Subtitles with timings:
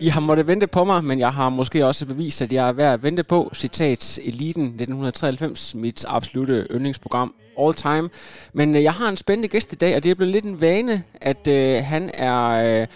[0.00, 2.72] I har måttet vente på mig, men jeg har måske også bevist, at jeg er
[2.72, 3.50] værd at vente på.
[3.54, 8.10] Citat Eliten 1993, mit absolute yndlingsprogram all time.
[8.52, 10.60] Men øh, jeg har en spændende gæst i dag, og det er blevet lidt en
[10.60, 12.44] vane, at øh, han er
[12.80, 12.86] øh,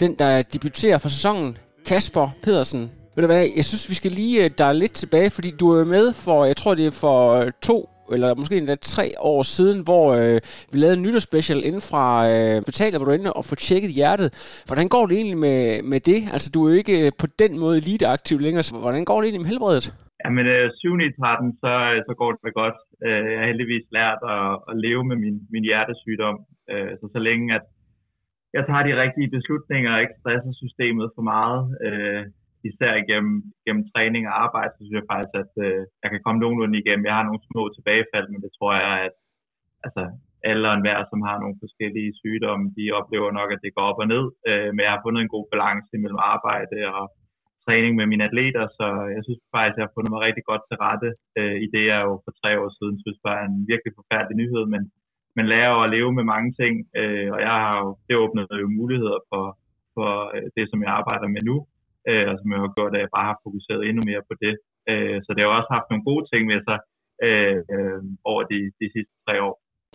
[0.00, 1.58] den, der debuterer for sæsonen.
[1.86, 2.90] Kasper Pedersen.
[3.14, 5.84] Ved du hvad, jeg synes, vi skal lige øh, der lidt tilbage, fordi du er
[5.84, 9.78] med for, jeg tror det er for øh, to eller måske endda tre år siden,
[9.88, 10.38] hvor øh,
[10.72, 14.28] vi lavede en nytårsspecial inden fra øh, betaler, hvor du inde og få tjekket hjertet.
[14.68, 15.58] Hvordan går det egentlig med,
[15.92, 16.20] med det?
[16.34, 19.26] Altså, du er jo ikke øh, på den måde eliteaktiv længere, så hvordan går det
[19.26, 19.86] egentlig med helbredet?
[20.24, 20.98] Jamen, øh, 7.
[21.08, 22.78] i 13, så, øh, så går det godt.
[23.06, 26.36] Øh, jeg har heldigvis lært at, at leve med min, min hjertesygdom.
[26.70, 27.64] Øh, så så længe, at
[28.56, 32.22] jeg tager de rigtige beslutninger og ikke stresser systemet for meget, øh,
[32.70, 36.40] især gennem, gennem træning og arbejde, så synes jeg faktisk, at øh, jeg kan komme
[36.40, 37.08] nogenlunde igennem.
[37.08, 39.14] Jeg har nogle små tilbagefald, men det tror jeg, at
[39.86, 40.02] altså,
[40.50, 44.02] alle og enhver, som har nogle forskellige sygdomme, de oplever nok, at det går op
[44.02, 44.24] og ned.
[44.48, 47.04] Øh, men jeg har fundet en god balance mellem arbejde og
[47.64, 50.62] træning med mine atleter, så jeg synes faktisk, at jeg har fundet mig rigtig godt
[50.66, 53.92] til rette øh, i det, jeg jo for tre år siden synes var en virkelig
[53.98, 54.82] forfærdelig nyhed, men
[55.38, 58.46] man lærer jo at leve med mange ting, øh, og jeg har jo, det åbnet
[58.64, 59.44] jo muligheder for,
[59.94, 61.56] for øh, det, som jeg arbejder med nu,
[62.10, 64.54] øh, og som jeg har gjort, at jeg bare har fokuseret endnu mere på det.
[64.90, 66.78] Øh, så det har også haft nogle gode ting med sig
[67.26, 68.00] øh, øh,
[68.30, 69.54] over de, de sidste tre år.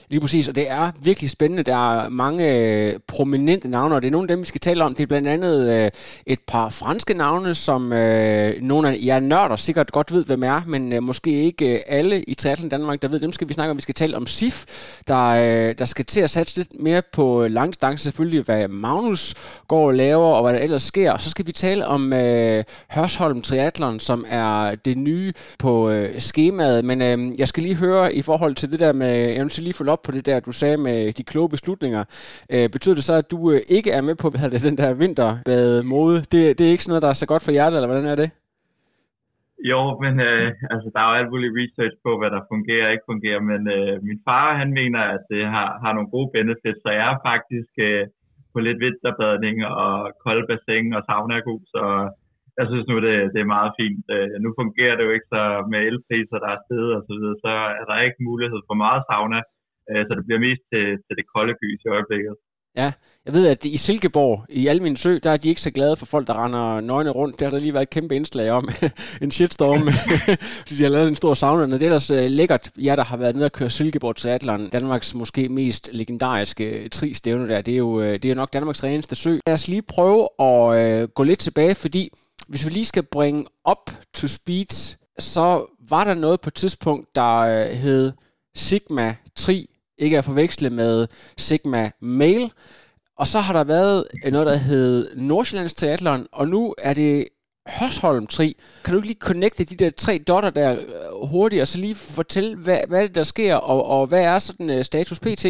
[0.09, 1.63] Lige præcis, og det er virkelig spændende.
[1.63, 4.83] Der er mange øh, prominente navne, og det er nogle af dem, vi skal tale
[4.83, 4.95] om.
[4.95, 5.91] Det er blandt andet øh,
[6.25, 10.61] et par franske navne, som øh, nogle af jer nørder sikkert godt ved, hvem er,
[10.67, 13.71] men øh, måske ikke øh, alle i Triathlon Danmark, der ved, dem skal vi snakke
[13.71, 13.77] om.
[13.77, 14.65] Vi skal tale om SIF,
[15.07, 19.35] der, øh, der skal til at satse lidt mere på øh, langdistance, selvfølgelig hvad Magnus
[19.67, 21.11] går og laver, og hvad der ellers sker.
[21.11, 26.21] Og så skal vi tale om øh, Hørsholm Triathlon, som er det nye på øh,
[26.21, 26.85] skemaet.
[26.85, 29.73] Men øh, jeg skal lige høre i forhold til det der med, jeg vil lige
[29.89, 32.03] følge op på det der, du sagde med de kloge beslutninger.
[32.53, 35.00] Øh, betyder det så, at du øh, ikke er med på hvad det, den der
[35.03, 36.17] vinterbade-mode?
[36.31, 38.17] Det, det er ikke sådan noget, der er så godt for hjertet, eller hvordan er
[38.23, 38.29] det?
[39.72, 42.94] Jo, men øh, altså, der er jo alt muligt research på, hvad der fungerer og
[42.94, 46.79] ikke fungerer, men øh, min far, han mener, at det har, har nogle gode benefits,
[46.83, 48.03] så jeg er faktisk øh,
[48.53, 49.94] på lidt vinterbadning og
[50.25, 51.38] kold bassin og sauna
[51.73, 51.83] så
[52.59, 54.06] jeg synes nu, det, det er meget fint.
[54.16, 57.38] Øh, nu fungerer det jo ikke så med elpriser, der er stedet og så videre,
[57.45, 59.39] så er der ikke mulighed for meget sauna,
[59.89, 62.35] Øh, så det bliver mest til, til det kolde gys i øjeblikket.
[62.75, 62.91] Ja,
[63.25, 66.05] jeg ved, at i Silkeborg, i Almin Sø, der er de ikke så glade for
[66.05, 67.39] folk, der render nøgne rundt.
[67.39, 68.69] Der har der lige været et kæmpe indslag om
[69.23, 69.81] en shitstorm,
[70.59, 71.66] fordi de har lavet en stor sauna.
[71.66, 75.16] Det er ellers uh, lækkert, jer der har været nede og køre Silkeborg til Danmarks
[75.16, 77.61] måske mest legendariske tri-stævne der.
[77.61, 79.38] Det er, jo, øh, det er jo nok Danmarks reneste sø.
[79.47, 82.09] Lad os lige prøve at uh, gå lidt tilbage, fordi
[82.47, 87.16] hvis vi lige skal bringe op to speed, så var der noget på et tidspunkt,
[87.16, 88.11] der uh, hed
[88.56, 92.43] Sigma Tri ikke at forveksle med Sigma Mail.
[93.21, 93.99] Og så har der været
[94.35, 94.91] noget, der hed
[95.29, 97.13] Nordsjællands Triathlon, og nu er det
[97.77, 98.47] Hørsholm Tri.
[98.83, 101.97] Kan du ikke lige connecte de der tre dotter der øh, hurtigt, og så lige
[102.19, 105.45] fortælle, hvad, hvad det, der sker, og, og hvad er sådan uh, status pt?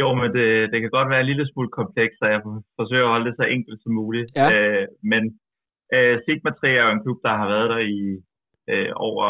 [0.00, 2.40] Jo, men det, det kan godt være en lille smule komplekst, så jeg
[2.80, 4.28] forsøger at holde det så enkelt som muligt.
[4.40, 4.46] Ja.
[4.54, 5.22] Øh, men
[5.94, 8.00] øh, Sigma 3 er jo en klub, der har været der i
[8.72, 9.26] øh, over,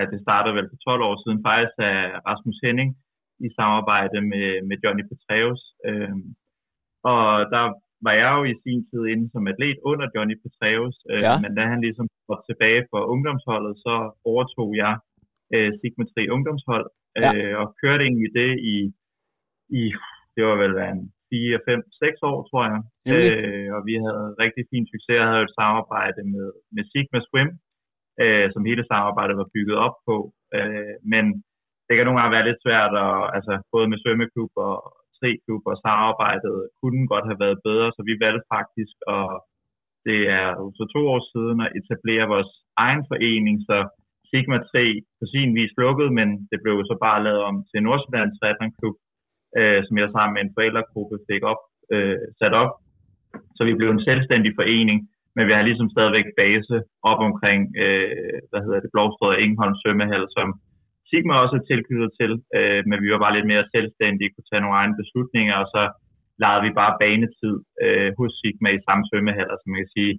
[0.00, 1.98] at det startede vel for 12 år siden, faktisk af
[2.28, 2.90] Rasmus Henning,
[3.46, 5.62] i samarbejde med, med Johnny Petraeus.
[5.88, 6.16] Øh,
[7.12, 7.24] og
[7.54, 7.64] der
[8.06, 11.34] var jeg jo i sin tid inde som atlet under Johnny Petraeus, øh, ja.
[11.42, 13.94] men da han ligesom var tilbage for ungdomsholdet, så
[14.30, 14.94] overtog jeg
[15.54, 16.86] øh, Sigma 3 ungdomshold,
[17.18, 17.56] øh, ja.
[17.60, 18.76] og kørte egentlig det i,
[19.80, 19.82] i
[20.34, 21.00] det var vel en
[21.30, 22.80] 4, 5, 6 år, tror jeg.
[23.12, 25.18] Øh, og vi havde rigtig fin succes.
[25.20, 27.50] Jeg havde et samarbejde med, med Sigma Swim,
[28.22, 30.16] øh, som hele samarbejdet var bygget op på.
[30.56, 31.24] Øh, men
[31.86, 34.74] det kan nogle gange være lidt svært, og, altså, både med svømmeklub og
[35.16, 39.26] triklub og samarbejdet kunne godt have været bedre, så vi valgte faktisk, og
[40.06, 40.46] det er
[40.78, 42.52] så to år siden, at etablere vores
[42.84, 43.76] egen forening, så
[44.28, 44.84] Sigma 3
[45.18, 48.96] på sin vis lukket, men det blev så bare lavet om til Nordsjællands Triathlon
[49.58, 51.62] øh, som jeg sammen med en forældregruppe fik op,
[51.94, 52.72] øh, sat op.
[53.56, 54.98] Så vi blev en selvstændig forening,
[55.36, 56.76] men vi har ligesom stadigvæk base
[57.10, 60.48] op omkring, øh, hvad hedder det, Blåstrød og Ingeholm Svømmehal, som
[61.12, 64.64] Sigma også er tilknyttet til, øh, men vi var bare lidt mere selvstændige, kunne tage
[64.64, 65.82] nogle egne beslutninger, og så
[66.42, 70.12] lejede vi bare banetid øh, hos Sigma i samme svømmehaller, så man kan sige,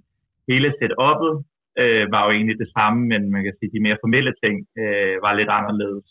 [0.50, 1.34] hele setup'et
[1.82, 5.16] øh, var jo egentlig det samme, men man kan sige, de mere formelle ting øh,
[5.24, 6.06] var lidt anderledes,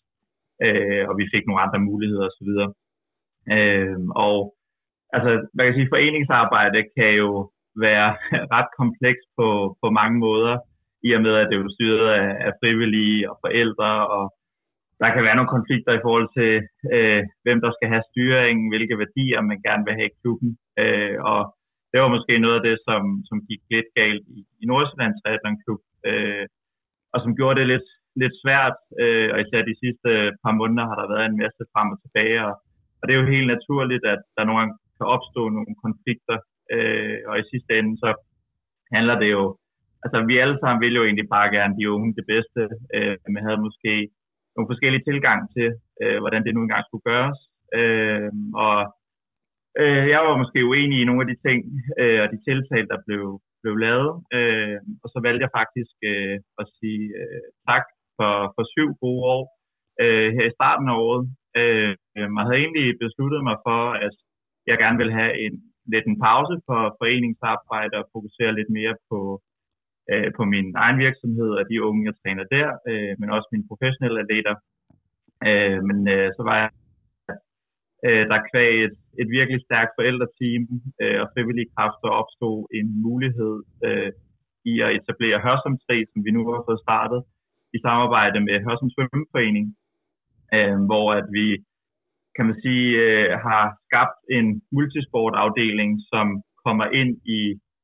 [0.65, 2.51] øh, og vi fik nogle andre muligheder osv.
[3.55, 4.37] Øh, og
[5.15, 7.29] altså, man kan sige, foreningsarbejde kan jo
[7.85, 8.09] være
[8.55, 9.47] ret kompleks på,
[9.81, 10.55] på mange måder,
[11.07, 14.23] i og med, at det er jo styret af, af frivillige og forældre, og
[15.03, 16.53] der kan være nogle konflikter i forhold til,
[16.95, 20.51] øh, hvem der skal have styringen, hvilke værdier man gerne vil have i klubben.
[20.81, 21.41] Øh, og
[21.91, 25.61] det var måske noget af det, som, som gik lidt galt i, i Nordsjællands Triathlon
[25.63, 26.45] Klub, øh,
[27.13, 27.89] og som gjorde det lidt,
[28.21, 30.09] lidt svært, øh, og især de sidste
[30.43, 32.53] par måneder har der været en masse frem og tilbage, og,
[32.99, 36.37] og det er jo helt naturligt, at der nogle gange kan opstå nogle konflikter,
[36.73, 38.09] øh, og i sidste ende så
[38.95, 39.43] handler det jo,
[40.03, 42.61] altså vi alle sammen vil jo egentlig bare gerne de unge det bedste,
[42.95, 43.93] øh, men havde måske
[44.55, 45.69] nogle forskellige tilgang til,
[46.01, 47.39] øh, hvordan det nu engang skulle gøres,
[47.79, 48.31] øh,
[48.65, 48.75] og
[49.81, 51.59] Øh, jeg var måske uenig i nogle af de ting
[52.01, 53.23] øh, og de tiltag, der blev,
[53.61, 54.11] blev lavet.
[54.37, 57.85] Øh, og så valgte jeg faktisk øh, at sige øh, tak
[58.17, 59.43] for, for syv gode år
[60.03, 61.23] øh, her i starten af året.
[61.59, 64.15] Øh, jeg havde egentlig besluttet mig for, at
[64.69, 65.53] jeg gerne ville have en
[65.93, 69.19] lidt en pause for foreningsarbejde og fokusere lidt mere på,
[70.11, 73.69] øh, på min egen virksomhed og de unge, jeg træner der, øh, men også mine
[73.71, 74.55] professionelle atleter.
[75.47, 76.69] Øh, men øh, så var jeg
[78.05, 80.63] øh, der kvæg et, et virkelig stærkt forældreteam
[81.01, 83.55] øh, og frivillige kræfter opstod en mulighed
[83.85, 84.11] øh,
[84.71, 87.21] i at etablere Hørsum 3, som vi nu har fået startet,
[87.75, 89.67] i samarbejde med Hørsum Svømmeforening,
[90.55, 91.47] øh, hvor at vi
[92.35, 96.25] kan man sige, øh, har skabt en multisportafdeling, som
[96.65, 97.41] kommer ind i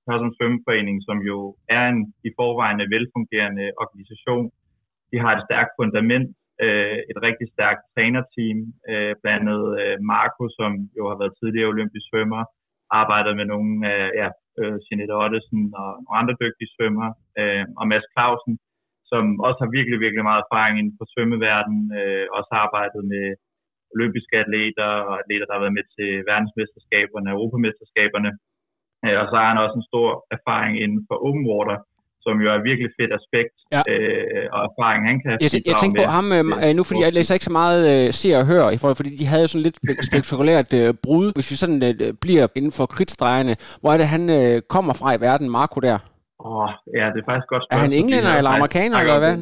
[0.10, 1.38] Hørsholm Svømmeforening, som jo
[1.76, 4.46] er en i forvejen velfungerende organisation.
[5.12, 6.30] De har et stærkt fundament
[6.66, 8.60] øh, et rigtig stærkt trænerteam,
[8.92, 12.42] øh, blandt andet øh, Marco, som jo har været tidligere olympisk svømmer,
[13.02, 14.28] arbejder med nogle af øh, ja,
[14.62, 17.10] øh, Jeanette Ottesen og nogle andre dygtige svømmer,
[17.40, 18.56] øh, og Mads Clausen,
[19.12, 23.26] som også har virkelig, virkelig meget erfaring inden for svømmeverdenen, øh, også har arbejdet med
[23.96, 28.32] olympiske atleter og atleter, der har været med til verdensmesterskaberne og europamesterskaberne.
[29.06, 31.78] Øh, og så har han også en stor erfaring inden for open water,
[32.25, 33.81] som jo er et virkelig fedt aspekt ja.
[33.92, 37.13] øh, og erfaring, han kan Jeg, jeg tænker på ham øh, øh, nu, fordi jeg
[37.18, 39.78] læser ikke så meget øh, ser og hører, i forhold, fordi de havde sådan lidt
[40.10, 43.54] spektakulært øh, brud, hvis vi sådan øh, bliver inden for kritstregene.
[43.81, 45.98] Hvor er det, han øh, kommer fra i verden, Marco der?
[46.45, 46.69] Åh, oh,
[47.00, 47.80] ja, det er faktisk godt spørgsmål.
[47.80, 49.36] Er han englænder eller amerikaner, eller hvad?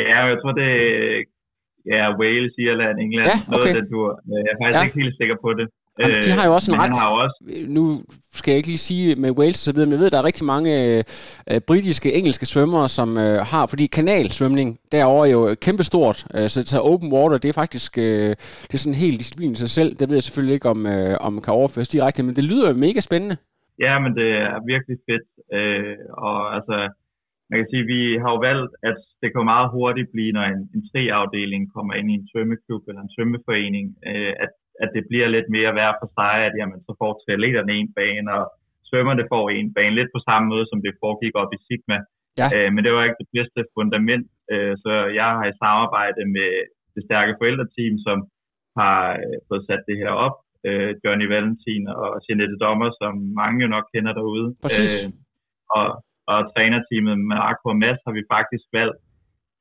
[0.00, 0.82] Ja, jeg tror, det er
[1.92, 3.50] ja, Wales, Irland, England, ja, okay.
[3.52, 4.08] noget af den tur.
[4.32, 4.86] Jeg er faktisk ja.
[4.88, 5.66] ikke helt sikker på det.
[6.00, 6.90] Jamen, de har jo også en ret...
[6.98, 7.38] Har også...
[7.78, 7.84] Nu
[8.38, 10.18] skal jeg ikke lige sige med Wales og så videre, men jeg ved, at der
[10.18, 13.66] er rigtig mange øh, britiske, engelske svømmere, som øh, har...
[13.66, 18.30] Fordi kanalsvømning derovre er jo kæmpestort, øh, så, så open water, det er faktisk øh,
[18.68, 19.90] det er sådan en hel disciplin i sig selv.
[19.98, 22.84] Det ved jeg selvfølgelig ikke, om, øh, om kan overføres direkte, men det lyder jo
[22.86, 23.36] mega spændende.
[23.84, 25.26] Ja, men det er virkelig fedt.
[25.56, 26.76] Øh, og altså,
[27.50, 30.62] man kan sige, vi har jo valgt, at det kan meget hurtigt blive, når en,
[30.76, 34.52] en tre-afdeling kommer ind i en svømmeklub eller en svømmeforening, øh, at
[34.82, 38.28] at det bliver lidt mere værd for sig, at jamen, så får triatleterne en bane,
[38.38, 38.44] og
[38.88, 41.98] svømmerne får en bane, lidt på samme måde, som det foregik op i Sigma.
[42.40, 42.48] Ja.
[42.54, 46.50] Øh, men det var ikke det bedste fundament, øh, så jeg har i samarbejde med
[46.94, 48.18] det stærke forældreteam, som
[48.80, 50.36] har øh, fået sat det her op,
[50.68, 54.48] øh, Johnny Valentin og Jeanette Dommer, som mange jo nok kender derude.
[54.64, 54.92] Præcis.
[54.96, 55.12] Øh,
[55.78, 55.86] og,
[56.32, 59.00] og trænerteamet med Arco og Mads har vi faktisk valgt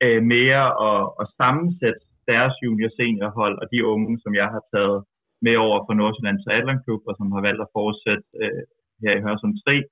[0.03, 2.01] øh, mere at, at sammensætte
[2.32, 5.00] deres junior seniorhold og de unge, som jeg har taget
[5.46, 8.63] med over fra Nordsjællands Triathlon Klub, og som har valgt at fortsætte øh,
[9.03, 9.84] her i Hørsum 3,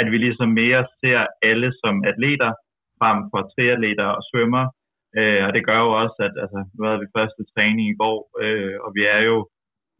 [0.00, 2.50] at vi ligesom mere ser alle som atleter
[3.00, 4.64] frem for triatleter og svømmer.
[5.18, 8.18] Øh, og det gør jo også, at altså, nu havde vi første træning i går,
[8.42, 9.36] øh, og vi er jo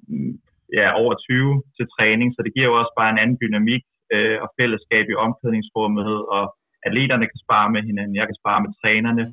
[0.08, 0.34] mm,
[0.78, 4.36] ja, over 20 til træning, så det giver jo også bare en anden dynamik øh,
[4.44, 6.44] og fællesskab i omklædningsrummet, og
[6.86, 9.24] atleterne kan spare med hinanden, jeg kan spare med trænerne.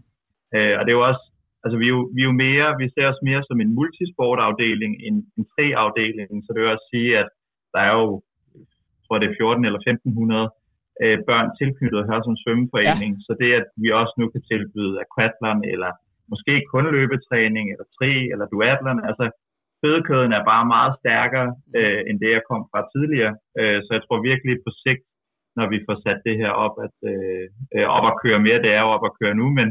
[0.56, 1.26] Øh, og det er jo også
[1.66, 4.94] altså vi er, jo, vi er jo mere, vi ser os mere som en multisportafdeling
[5.06, 7.30] end en tre-afdeling, så det vil også sige, at
[7.74, 8.08] der er jo,
[8.96, 10.50] jeg tror det er 14 eller 1500
[11.04, 13.24] øh, børn tilknyttet her som svømmeforening, ja.
[13.26, 15.92] så det at vi også nu kan tilbyde aquatlon, eller
[16.32, 19.26] måske kun løbetræning, eller tri, eller duatlon, altså
[19.82, 24.04] fødekøden er bare meget stærkere, øh, end det jeg kom fra tidligere, øh, så jeg
[24.04, 25.04] tror virkelig på sigt,
[25.58, 27.46] når vi får sat det her op, at øh,
[27.76, 29.68] øh op at køre mere, det er jo op at køre nu, men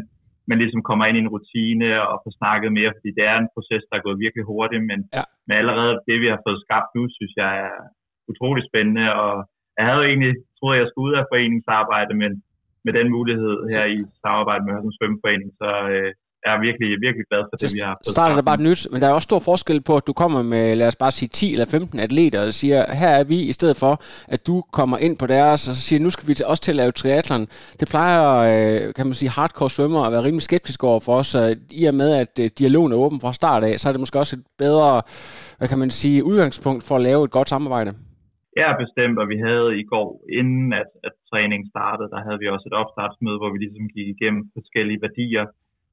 [0.51, 3.53] man ligesom kommer ind i en rutine og får snakket mere, fordi det er en
[3.55, 5.25] proces, der er gået virkelig hurtigt, men, ja.
[5.47, 7.77] men allerede det, vi har fået skabt nu, synes jeg er
[8.31, 9.35] utrolig spændende, og
[9.77, 12.33] jeg havde jo egentlig troet, at jeg skulle ud af foreningsarbejde, men
[12.85, 16.11] med den mulighed her i samarbejde med Hørsens Svømmeforening, så øh,
[16.45, 18.99] jeg er virkelig, virkelig glad for det, vi har fået starter det bare nyt, men
[19.01, 21.53] der er også stor forskel på, at du kommer med, lad os bare sige, 10
[21.53, 23.93] eller 15 atleter, og siger, her er vi, i stedet for,
[24.35, 26.81] at du kommer ind på deres, og så siger, nu skal vi også til at
[26.83, 27.45] lave triathlon.
[27.81, 31.27] Det plejer, øh, kan man sige, hardcore svømmer at være rimelig skeptisk over for os,
[31.27, 31.41] så
[31.83, 34.19] i og med, at øh, dialogen er åben fra start af, så er det måske
[34.19, 35.03] også et bedre,
[35.59, 37.93] hvad kan man sige, udgangspunkt for at lave et godt samarbejde.
[38.63, 40.09] Ja, bestemt, og vi havde i går,
[40.39, 44.09] inden at, at træningen startede, der havde vi også et opstartsmøde, hvor vi ligesom gik
[44.15, 45.45] igennem forskellige værdier,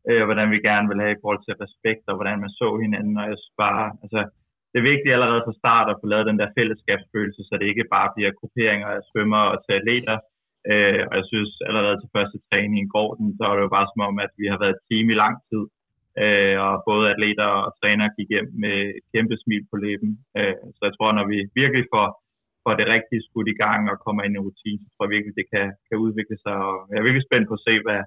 [0.09, 3.15] øh, hvordan vi gerne vil have i forhold til respekt, og hvordan man så hinanden,
[3.21, 3.89] og jeg sparer.
[4.03, 4.21] altså,
[4.71, 7.91] det er vigtigt allerede fra start at få lavet den der fællesskabsfølelse, så det ikke
[7.95, 10.17] bare bliver grupperinger af svømmer og til atleter,
[10.71, 13.91] øh, og jeg synes allerede til første træning i går, så var det jo bare
[13.91, 15.63] som om, at vi har været et team i lang tid,
[16.23, 20.55] øh, og både atleter og træner gik hjem med et kæmpe smil på læben, øh,
[20.75, 22.07] så jeg tror, når vi virkelig får
[22.65, 25.35] får det rigtige skudt i gang og kommer ind i rutinen, så tror jeg virkelig,
[25.39, 26.55] det kan, kan udvikle sig.
[26.69, 28.01] Og jeg er virkelig spændt på at se, hvad,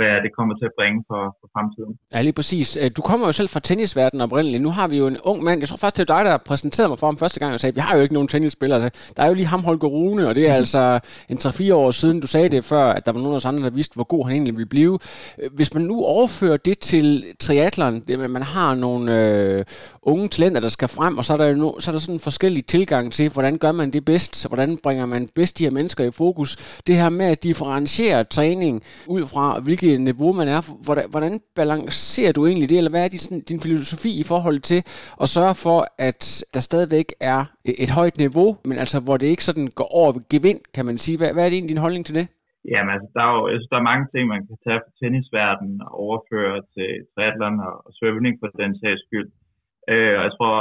[0.00, 1.92] hvad det kommer til at bringe for, for fremtiden.
[2.14, 2.68] Ja, lige præcis.
[2.82, 4.62] Øh, du kommer jo selv fra tennisverdenen oprindeligt.
[4.62, 6.88] Nu har vi jo en ung mand, jeg tror faktisk, det er dig, der præsenterede
[6.88, 8.82] mig for ham første gang, og sagde, vi har jo ikke nogen tennisspillere.
[8.82, 10.56] Altså, der er jo lige ham, Holger Rune, og det er mm.
[10.56, 13.44] altså en 3-4 år siden, du sagde det før, at der var nogen af os
[13.44, 14.98] andre, der vidste, hvor god han egentlig ville blive.
[15.38, 19.64] Øh, hvis man nu overfører det til triathlon, det, man har nogle øh,
[20.02, 22.14] unge talenter, der skal frem, og så er der jo no, så er der sådan
[22.14, 25.70] en forskellig tilgang til, hvordan gør man det bedst, hvordan bringer man bedst de her
[25.70, 26.80] mennesker i fokus.
[26.86, 30.60] Det her med at differentiere træning ud fra, hvilke niveau man er.
[30.84, 34.80] Hvordan, hvordan balancerer du egentlig det, eller hvad er din, din filosofi i forhold til
[35.22, 35.78] at sørge for,
[36.08, 36.22] at
[36.54, 37.40] der stadigvæk er
[37.84, 41.16] et højt niveau, men altså hvor det ikke sådan går over gevind, kan man sige.
[41.18, 42.26] Hvad, hvad er det egentlig din holdning til det?
[42.72, 44.96] Jamen altså, der er jo, jeg synes, der er mange ting, man kan tage fra
[45.00, 49.28] tennisverdenen og overføre til triathlon og, og svømning på den sags skyld.
[49.92, 50.56] Øh, og jeg tror,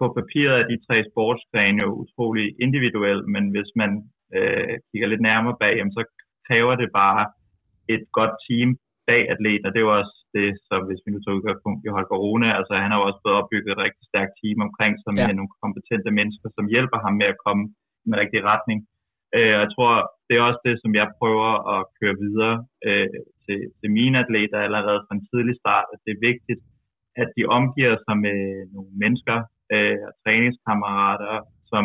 [0.00, 3.90] på papiret er de tre sportsgrene jo utrolig individuelle, men hvis man
[4.36, 6.02] øh, kigger lidt nærmere bag, jamen, så
[6.48, 7.22] kræver det bare
[7.94, 8.68] et godt team
[9.08, 11.94] bag atleten, og det er jo også det, så hvis vi nu tager udgangspunkt i
[11.96, 15.26] Holger Rune, altså han har jo også fået opbygget et rigtig stærkt team omkring med
[15.30, 15.38] ja.
[15.38, 17.62] nogle kompetente mennesker, som hjælper ham med at komme
[18.02, 18.78] i den rigtige retning.
[19.36, 19.92] Øh, jeg tror,
[20.26, 22.56] det er også det, som jeg prøver at køre videre
[22.88, 23.08] øh,
[23.44, 26.62] til, til mine atleter allerede fra en tidlig start, at det er vigtigt,
[27.22, 28.38] at de omgiver sig med
[28.74, 29.38] nogle mennesker
[29.74, 31.34] øh, og træningskammerater,
[31.72, 31.84] som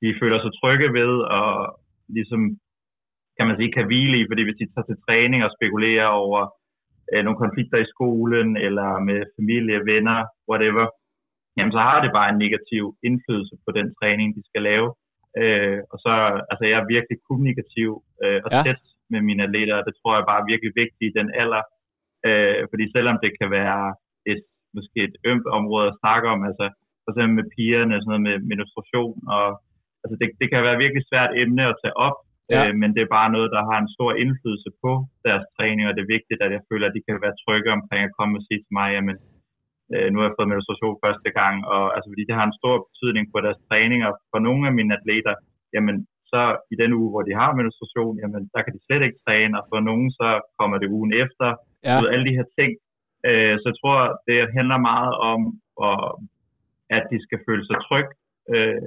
[0.00, 1.48] de føler sig trygge ved, og
[2.16, 2.40] ligesom
[3.36, 6.40] kan man sige, kan hvile i, fordi hvis de tager til træning og spekulerer over
[7.12, 10.18] øh, nogle konflikter i skolen, eller med familie, venner,
[10.50, 10.86] whatever,
[11.56, 14.88] jamen så har det bare en negativ indflydelse på den træning, de skal lave.
[15.40, 16.12] Øh, og så,
[16.50, 17.90] altså jeg er virkelig kommunikativ
[18.24, 18.62] øh, og ja.
[18.66, 21.62] tæt med mine atleter, og det tror jeg bare er virkelig vigtigt i den alder,
[22.28, 23.80] øh, fordi selvom det kan være
[24.32, 24.42] et,
[24.76, 26.66] måske et ømt område at snakke om, altså
[27.02, 29.46] for eksempel med pigerne, sådan noget med menstruation, og
[30.02, 32.16] altså det, det kan være virkelig svært emne at tage op,
[32.52, 32.60] Ja.
[32.62, 34.92] Øh, men det er bare noget, der har en stor indflydelse på
[35.26, 38.02] deres træning, og det er vigtigt, at jeg føler, at de kan være trygge omkring
[38.04, 39.16] at komme og sige til mig, jamen,
[39.92, 42.76] øh, nu har jeg fået menstruation første gang, og altså, fordi det har en stor
[42.88, 45.34] betydning på deres træning, og for nogle af mine atleter,
[45.76, 45.96] jamen,
[46.32, 49.54] så i den uge, hvor de har menstruation, jamen, der kan de slet ikke træne,
[49.58, 51.48] og for nogen, så kommer det ugen efter,
[51.88, 51.96] ja.
[52.00, 52.70] ved alle de her ting.
[53.28, 53.98] Øh, så jeg tror,
[54.28, 55.40] det handler meget om,
[55.86, 55.98] og,
[56.96, 58.12] at de skal føle sig trygge
[58.54, 58.80] øh,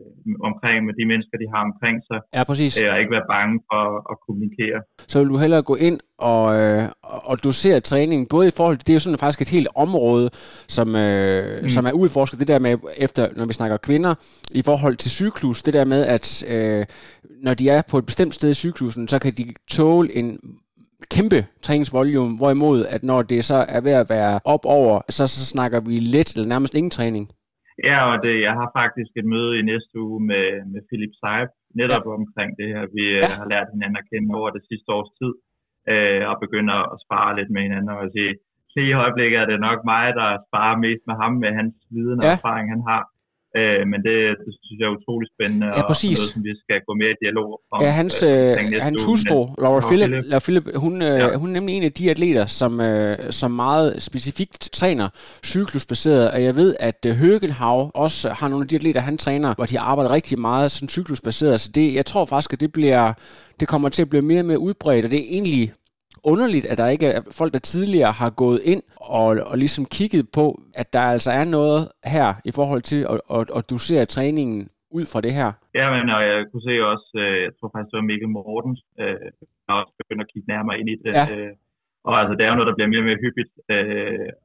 [0.50, 2.20] omkring med de mennesker, de har omkring sig.
[2.36, 2.74] Ja, præcis.
[2.82, 4.80] Øh, og ikke være bange for at kommunikere.
[5.12, 6.84] Så vil du hellere gå ind og, øh,
[7.32, 10.30] og dosere træningen, både i forhold til, det er jo sådan faktisk et helt område,
[10.76, 11.70] som, øh, mm.
[11.70, 14.14] som er udforsket, det der med, efter, når vi snakker kvinder,
[14.52, 16.86] i forhold til cyklus, det der med, at øh,
[17.44, 20.40] når de er på et bestemt sted i cyklusen, så kan de tåle en
[21.12, 25.46] kæmpe træningsvolume, hvorimod at når det så er ved at være op over, så, så
[25.46, 27.30] snakker vi let eller nærmest ingen træning.
[27.90, 31.50] Ja, og det, jeg har faktisk et møde i næste uge med, med Philip Seib,
[31.82, 32.12] netop ja.
[32.20, 32.84] omkring det her.
[32.98, 33.30] Vi ja.
[33.40, 35.34] har lært hinanden at kende over det sidste års tid,
[35.92, 37.90] øh, og begynder at spare lidt med hinanden.
[38.02, 38.34] Og sige,
[38.78, 42.20] lige i øjeblikket er det nok mig, der sparer mest med ham, med hans viden
[42.22, 42.36] og ja.
[42.38, 43.02] erfaring, han har.
[43.60, 46.18] Øh, men det, det synes jeg er utrolig spændende, ja, præcis.
[46.18, 47.78] og noget, som vi skal gå mere i dialog om.
[47.86, 51.36] Ja, hans, øh, hans hustru, Laura Philip, Laura Philip hun, øh, ja.
[51.42, 55.08] hun er nemlig en af de atleter, som, øh, som meget specifikt træner
[55.46, 59.50] cyklusbaseret, og jeg ved, at øh, Høgenhav også har nogle af de atleter, han træner,
[59.56, 63.14] hvor de arbejder rigtig meget sådan cyklusbaseret, så det, jeg tror faktisk, at det bliver
[63.60, 65.74] det kommer til at blive mere og mere udbredt, og det er egentlig
[66.24, 70.26] underligt, at der ikke er folk, der tidligere har gået ind og, og ligesom kigget
[70.40, 70.46] på,
[70.82, 71.82] at der altså er noget
[72.16, 75.50] her i forhold til at, at, at dosere træningen ud fra det her.
[75.80, 78.82] Ja, men og jeg kunne se også, øh, jeg tror faktisk, det var Mikkel Mortens,
[79.02, 79.28] øh,
[79.66, 81.14] der også begyndte at kigge nærmere ind i det.
[81.20, 81.26] Ja.
[81.36, 81.54] Øh,
[82.10, 83.54] Og altså, det er jo noget, der bliver mere og mere hyppigt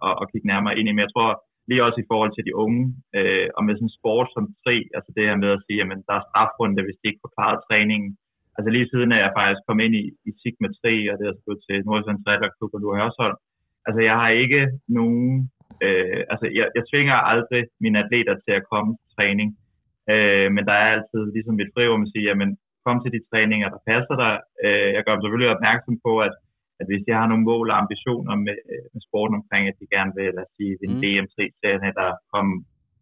[0.06, 0.92] at, at kigge nærmere ind i.
[0.94, 1.30] Men jeg tror
[1.68, 2.82] lige også i forhold til de unge,
[3.56, 6.26] og med sådan sport som tre, altså det her med at sige, at der er
[6.28, 8.10] strafrunde, hvis de ikke får klaret træningen.
[8.56, 11.44] Altså lige siden er jeg faktisk kommet ind i, i Sigma 3, og det er
[11.46, 13.38] gået til Nordsjællands Atlerklub og Lure Hørsholm.
[13.86, 14.62] Altså jeg har ikke
[14.98, 15.30] nogen,
[15.84, 19.48] øh, altså jeg, jeg tvinger aldrig mine atleter til at komme til træning.
[20.12, 22.50] Øh, men der er altid ligesom et frirum at sige, jamen
[22.86, 24.34] kom til de træninger, der passer dig.
[24.64, 26.34] Øh, jeg gør dem selvfølgelig opmærksom på, at,
[26.80, 28.56] at hvis jeg har nogle mål og ambitioner med,
[28.92, 31.02] med sporten omkring, at de gerne vil, lad os sige, vinde mm.
[31.02, 32.52] DM3-serien, eller komme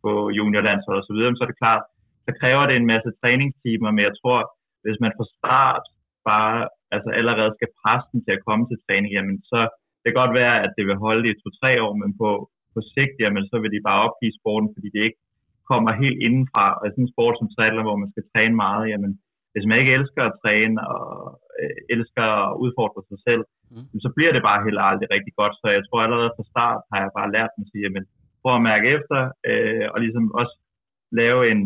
[0.05, 1.83] på juniorlandshold og så videre, så er det klart,
[2.27, 4.39] så kræver det en masse træningstimer, men jeg tror,
[4.85, 5.85] hvis man fra start
[6.31, 6.57] bare
[6.95, 9.61] altså allerede skal presse dem til at komme til træning, jamen så
[10.01, 12.29] det kan godt være, at det vil holde i to-tre år, men på,
[12.75, 15.21] på sigt, jamen så vil de bare opgive sporten, fordi det ikke
[15.71, 16.67] kommer helt indenfra.
[16.79, 19.13] Og sådan en sport som triathlon, hvor man skal træne meget, jamen
[19.53, 21.07] hvis man ikke elsker at træne og
[21.61, 24.01] øh, elsker at udfordre sig selv, mm.
[24.05, 25.55] så bliver det bare heller aldrig rigtig godt.
[25.63, 28.05] Så jeg tror allerede fra start har jeg bare lært dem at sige, jamen,
[28.43, 29.19] prøv at mærke efter,
[29.51, 30.55] øh, og ligesom også
[31.21, 31.61] lave en,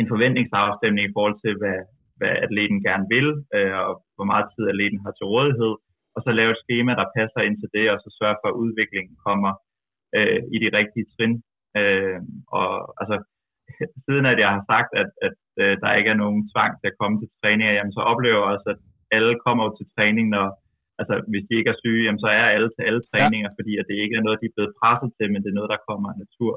[0.00, 1.78] en forventningsafstemning i forhold til, hvad,
[2.18, 5.74] hvad atleten gerne vil, øh, og hvor meget tid atleten har til rådighed,
[6.14, 8.58] og så lave et schema, der passer ind til det, og så sørge for, at
[8.62, 9.52] udviklingen kommer
[10.16, 11.34] øh, i de rigtige trin.
[11.78, 12.18] Øh,
[12.58, 12.68] og
[13.00, 13.16] altså,
[14.06, 16.98] siden at jeg har sagt, at, at øh, der ikke er nogen tvang til at
[17.00, 18.80] komme til træning, jamen, så oplever jeg også, at
[19.16, 20.46] alle kommer til træning, når,
[21.00, 23.56] altså hvis de ikke er syge, jamen, så er alle til alle træninger, ja.
[23.58, 25.70] fordi at det ikke er noget, de er blevet presset til, men det er noget,
[25.74, 26.50] der kommer af natur.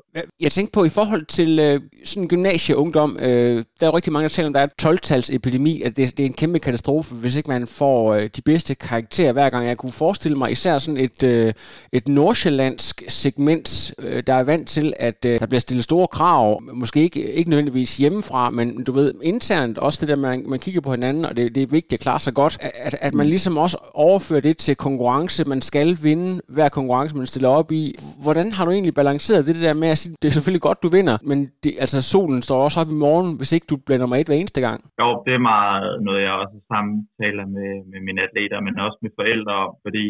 [0.45, 1.75] Jeg tænkte på, i forhold til øh,
[2.11, 5.73] sådan gymnasieungdom, øh, der er jo rigtig mange, der taler om, der er 12-tals epidemi,
[5.85, 9.33] at det, det er en kæmpe katastrofe, hvis ikke man får øh, de bedste karakterer
[9.37, 9.63] hver gang.
[9.71, 11.49] Jeg kunne forestille mig især sådan et, øh,
[11.97, 13.67] et nordsjællandsk segment,
[13.99, 16.43] øh, der er vant til, at øh, der bliver stillet store krav,
[16.83, 20.81] måske ikke, ikke nødvendigvis hjemmefra, men du ved, internt også det der, man, man kigger
[20.81, 23.57] på hinanden, og det, det er vigtigt at klare sig godt, at, at man ligesom
[23.57, 25.49] også over overføre det til konkurrence.
[25.53, 27.83] Man skal vinde hver konkurrence, man stiller op i.
[28.25, 30.89] Hvordan har du egentlig balanceret det der med at sige, det er selvfølgelig godt, du
[30.97, 34.17] vinder, men det, altså solen står også op i morgen, hvis ikke du bliver nummer
[34.17, 34.79] et hver eneste gang?
[35.01, 39.11] Jo, det er meget noget, jeg også samtaler med, med mine atleter, men også med
[39.19, 40.05] forældre om, fordi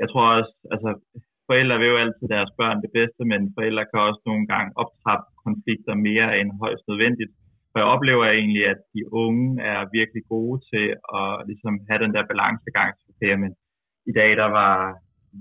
[0.00, 0.90] jeg tror også, altså
[1.50, 5.26] forældre vil jo altid deres børn det bedste, men forældre kan også nogle gange optrappe
[5.46, 7.32] konflikter mere end højst nødvendigt.
[7.72, 10.86] For jeg oplever egentlig, at de unge er virkelig gode til
[11.20, 12.92] at ligesom have den der balancegang.
[13.22, 13.52] Okay, men
[14.10, 14.74] i dag der var,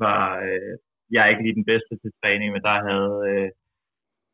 [0.06, 0.74] var øh,
[1.16, 3.50] jeg ikke lige den bedste til træning, men der havde øh,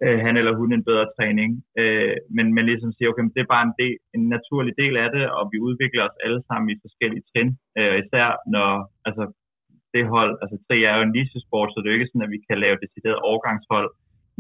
[0.04, 1.50] øh, han eller hun en bedre træning.
[1.82, 4.96] Øh, men, man ligesom siger, okay, men det er bare en, del, en naturlig del
[5.04, 7.50] af det, og vi udvikler os alle sammen i forskellige trin.
[7.80, 8.72] Øh, især når
[9.08, 9.24] altså,
[9.94, 12.28] det hold, altså tre er jo en lise sport, så det er jo ikke sådan,
[12.28, 13.90] at vi kan lave decideret overgangshold,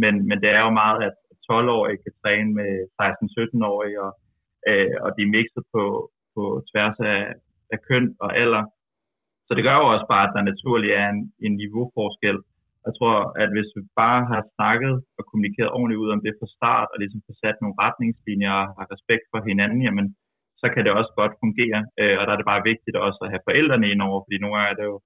[0.04, 1.16] men, men det er jo meget, at
[1.50, 4.12] 12-årige kan træne med 16-17-årige, og,
[4.70, 5.84] øh, og de er mixet på,
[6.36, 7.22] på tværs af,
[7.74, 8.64] af køn og alder.
[9.48, 12.38] Så det gør jo også bare, at der naturligt er en, en niveauforskel.
[12.86, 16.54] Jeg tror, at hvis vi bare har snakket og kommunikeret ordentligt ud om det fra
[16.58, 20.08] start, og ligesom sat nogle retningslinjer og har respekt for hinanden, jamen,
[20.62, 21.80] så kan det også godt fungere.
[22.02, 24.56] Øh, og der er det bare vigtigt også at have forældrene ind over, fordi nogle
[24.56, 24.98] gange er det jo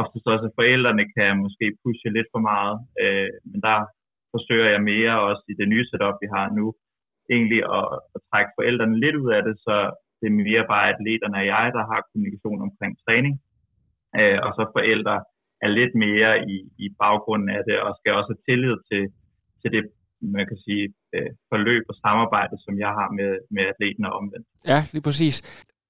[0.00, 2.76] oftest også, at forældrene kan måske pushe lidt for meget.
[3.02, 3.78] Øh, men der
[4.34, 6.66] forsøger jeg mere også i det nye setup, vi har nu,
[7.34, 9.76] egentlig at, at trække forældrene lidt ud af det, så
[10.18, 13.34] det er mere bare atleterne og jeg, der har kommunikation omkring træning,
[14.20, 15.16] øh, og så forældre
[15.64, 19.02] er lidt mere i, i baggrunden af det, og skal også have tillid til,
[19.60, 19.82] til det,
[20.36, 24.46] man kan sige, øh, forløb og samarbejde, som jeg har med, med atleten og omvendt.
[24.72, 25.36] Ja, lige præcis.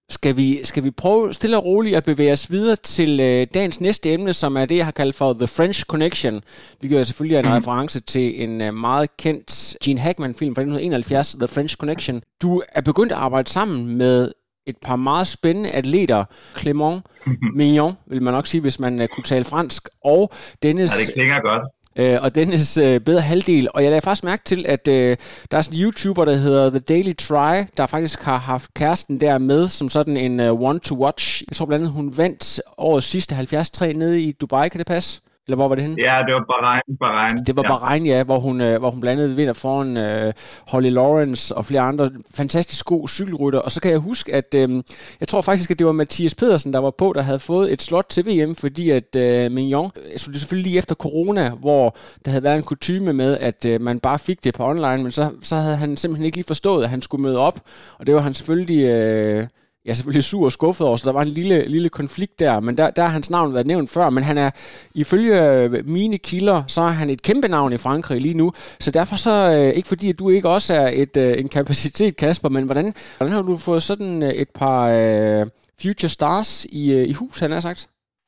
[0.09, 3.81] Skal vi, skal vi prøve stille og roligt at bevæge os videre til øh, dagens
[3.81, 6.35] næste emne, som er det, jeg har kaldt for The French Connection.
[6.81, 7.53] Vi gør selvfølgelig en mm.
[7.53, 12.23] reference til en øh, meget kendt Gene Hackman-film fra 1971, The French Connection.
[12.43, 14.33] Du er begyndt at arbejde sammen med
[14.67, 16.25] et par meget spændende atleter,
[16.59, 17.01] Clément
[17.57, 20.99] Mignon, vil man nok sige, hvis man uh, kunne tale fransk, og Dennis...
[20.99, 21.63] Ja, det klinger godt.
[22.01, 23.69] Uh, og Dennis uh, bedre halvdel.
[23.75, 25.17] Og jeg lagde faktisk mærke til, at uh, der
[25.51, 29.39] er sådan en YouTuber, der hedder The Daily Try, der faktisk har haft kæresten der
[29.39, 31.43] med som sådan en uh, one to watch.
[31.49, 35.21] Jeg tror blandt andet, hun vandt årets sidste 73 nede i Dubai, kan det passe?
[35.47, 35.97] Eller hvor var det henne?
[36.03, 36.83] Ja, det var Bahrain.
[37.01, 37.45] Bahrain.
[37.47, 37.69] Det var ja.
[37.69, 40.33] Bahrain, ja, hvor hun, øh, hvor hun blandt andet vinder foran øh,
[40.69, 43.59] Holly Lawrence og flere andre fantastisk gode cykelrytter.
[43.59, 44.83] Og så kan jeg huske, at øh,
[45.21, 47.83] jeg tror faktisk, at det var Mathias Pedersen, der var på, der havde fået et
[47.83, 52.31] slot til VM, fordi at øh, Mignon, så det selvfølgelig lige efter corona, hvor der
[52.31, 55.31] havde været en kutyme med, at øh, man bare fik det på online, men så,
[55.43, 57.61] så havde han simpelthen ikke lige forstået, at han skulle møde op.
[57.99, 58.85] Og det var han selvfølgelig...
[58.85, 59.47] Øh,
[59.85, 62.61] jeg er selvfølgelig sur og skuffet over, så der var en lille, lille konflikt der,
[62.61, 64.51] men der, der har hans navn været nævnt før, men han er,
[64.95, 68.49] ifølge øh, mine kilder, så er han et kæmpe navn i Frankrig lige nu,
[68.85, 72.17] så derfor så, øh, ikke fordi at du ikke også er et, øh, en kapacitet,
[72.17, 75.43] Kasper, men hvordan, hvordan har du fået sådan et par uh,
[75.83, 77.81] future stars i, uh, i hus, han har sagt?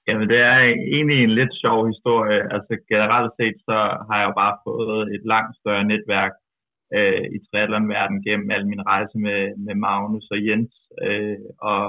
[0.08, 0.58] Jamen, det er
[0.96, 2.40] egentlig en lidt sjov historie.
[2.54, 6.32] Altså generelt set, så har jeg jo bare fået et langt større netværk
[6.96, 10.74] øh, i triathlon-verden gennem al min rejse med, med Magnus og Jens.
[11.06, 11.38] Øh,
[11.70, 11.82] og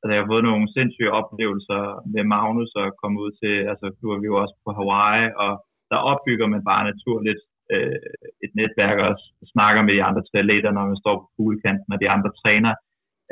[0.00, 1.82] altså, jeg har fået nogle sindssyge oplevelser
[2.14, 5.52] med Magnus og komme ud til, altså nu er vi jo også på Hawaii, og
[5.90, 7.98] der opbygger man bare naturligt øh,
[8.44, 9.12] et netværk og
[9.54, 12.74] snakker med de andre triatleter, når man står på fuglekanten, og de andre træner.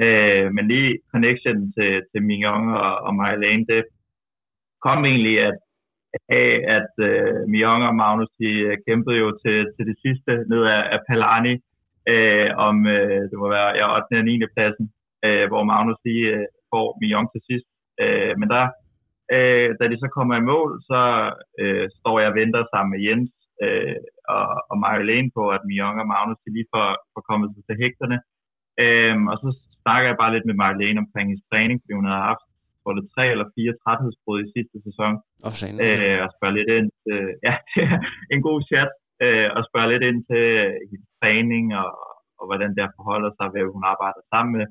[0.05, 3.83] Øh, men lige connection til, til Mignon og, og Marlene, det
[4.87, 5.59] kom egentlig at,
[6.41, 10.63] af, at øh, Mignon og Magnus, de øh, kæmpede jo til, til det sidste ned
[10.77, 11.55] af, af Palani,
[12.13, 14.19] øh, om øh, det må være ja, 8.
[14.21, 14.53] og 9.
[14.55, 14.87] pladsen,
[15.27, 17.69] øh, hvor Magnus lige øh, får Mignon til sidst.
[18.03, 18.65] Øh, men der,
[19.37, 21.01] øh, da de så kommer i mål, så
[21.63, 23.33] øh, står jeg og venter sammen med Jens
[23.65, 23.97] øh,
[24.35, 28.19] og, og Marlene på, at Mignon og Magnus de lige får, får kommet til hægterne.
[28.83, 29.49] Øh, og så
[29.83, 32.48] snakker jeg bare lidt med Marlene omkring hendes træning, fordi hun havde haft
[32.89, 35.13] tror det, tre eller fire træthedsbrud i sidste sæson.
[35.47, 37.55] Og, satan, Øh, og spørger lidt ind til, ja,
[38.35, 38.91] en god chat,
[39.25, 40.45] øh, og spørger lidt ind til
[40.91, 41.91] hendes træning, og,
[42.39, 44.67] og hvordan det forholder sig, hvad hun arbejder sammen med.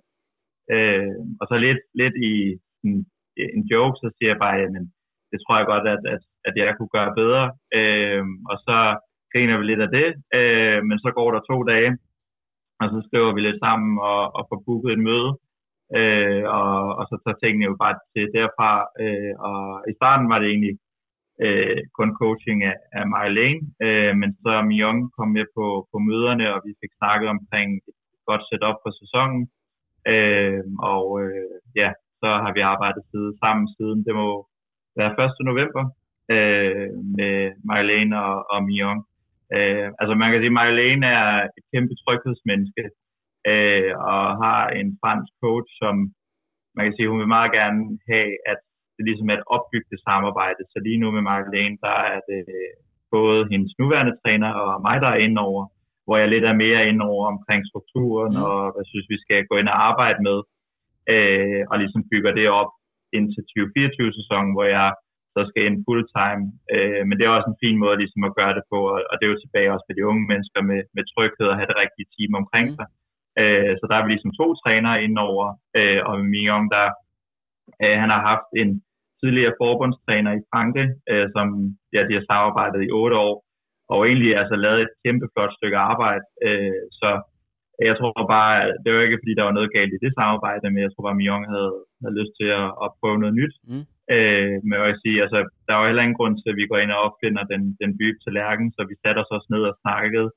[0.74, 2.34] Øh, og så lidt, lidt i
[2.86, 2.94] en,
[3.56, 4.86] en joke, så siger jeg bare, jamen,
[5.32, 7.46] det tror jeg godt, at, at, at jeg kunne gøre bedre.
[7.80, 8.78] Øh, og så
[9.32, 11.92] griner vi lidt af det, øh, men så går der to dage,
[12.82, 15.32] og så skriver vi lidt sammen og, og får booket et møde,
[16.00, 18.72] øh, og, og så tager tingene jo bare til derfra.
[19.04, 19.60] Øh, og
[19.92, 20.76] i starten var det egentlig
[21.46, 25.98] øh, kun coaching af, af mig alene, øh, men så Myung kom med på, på
[26.10, 27.98] møderne, og vi fik snakket omkring et
[28.30, 29.42] godt setup for sæsonen.
[30.12, 31.90] Øh, og øh, ja,
[32.22, 34.30] så har vi arbejdet side, sammen siden, det må
[35.00, 35.52] være 1.
[35.52, 35.84] november,
[36.36, 37.36] øh, med
[37.70, 39.00] Marlene og, og Myung.
[39.56, 42.84] Øh, altså man kan sige, at Marlene er et kæmpe tryghedsmenneske,
[43.52, 45.96] øh, og har en fransk coach, som
[46.76, 47.82] man kan sige, hun vil meget gerne
[48.12, 48.60] have, at
[48.96, 50.62] det ligesom er et opbygget samarbejde.
[50.72, 52.42] Så lige nu med Marlene, der er det
[53.16, 55.64] både hendes nuværende træner og mig, der er inde over,
[56.06, 59.56] hvor jeg lidt er mere inde over omkring strukturen, og hvad synes vi skal gå
[59.62, 60.40] ind og arbejde med,
[61.14, 62.72] øh, og ligesom bygger det op
[63.18, 64.90] indtil 2024-sæsonen, hvor jeg
[65.36, 66.44] så skal ind fulltime.
[66.74, 68.80] Øh, men det er også en fin måde ligesom at gøre det på,
[69.10, 71.70] og det er jo tilbage også med de unge mennesker med, med tryghed og have
[71.72, 72.88] det rigtige team omkring sig.
[73.42, 75.46] Øh, så der er vi ligesom to trænere indover,
[75.80, 76.86] øh, og Mignon, der
[77.84, 78.70] øh, han har haft en
[79.22, 81.48] tidligere forbundstræner i Frankrig, øh, som
[81.96, 83.36] ja, de har samarbejdet i otte år,
[83.94, 86.26] og egentlig altså lavet et kæmpe flot stykke arbejde.
[86.48, 87.10] Øh, så
[87.90, 90.82] jeg tror bare, det var ikke fordi, der var noget galt i det samarbejde, men
[90.84, 93.56] jeg tror bare, Mignon havde, havde lyst til at, at prøve noget nyt.
[93.70, 93.86] Mm.
[94.16, 96.80] Øh, men jeg vil sige, altså, der var heller ingen grund til, at vi går
[96.84, 100.30] ind og opfinder den, den dybe tallerken, så vi satte os også ned og snakkede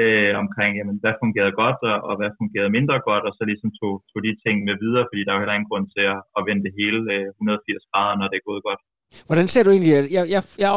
[0.00, 3.70] øh, omkring, jamen, hvad fungerede godt, og, og hvad fungerede mindre godt, og så ligesom
[3.80, 6.20] tog, tog de ting med videre, fordi der er jo heller ingen grund til at,
[6.38, 8.80] at vende det hele øh, 180 grader, når det er gået godt.
[9.28, 10.70] Hvordan ser du egentlig, jeg, jeg, jeg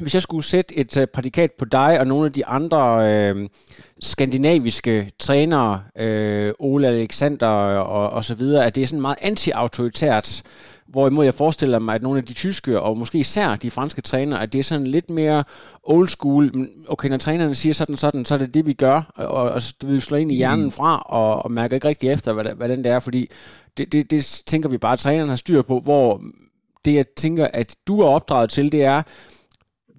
[0.00, 3.48] hvis jeg skulle sætte et uh, prædikat på dig og nogle af de andre øh,
[4.00, 10.42] skandinaviske trænere, øh, Ole Alexander og, og så videre, at det er sådan meget anti-autoritært,
[10.88, 14.42] hvorimod jeg forestiller mig, at nogle af de tyske, og måske især de franske trænere,
[14.42, 15.44] at det er sådan lidt mere
[15.82, 16.68] old school.
[16.88, 20.00] Okay, når trænerne siger sådan sådan, så er det det, vi gør, og, og vi
[20.00, 22.98] slår ind i hjernen fra, og, og mærker ikke rigtig efter, hvad, hvordan det er,
[22.98, 23.30] fordi
[23.78, 26.20] det, det, det tænker vi bare, at træneren har styr på, hvor
[26.84, 29.02] det, jeg tænker, at du er opdraget til, det er,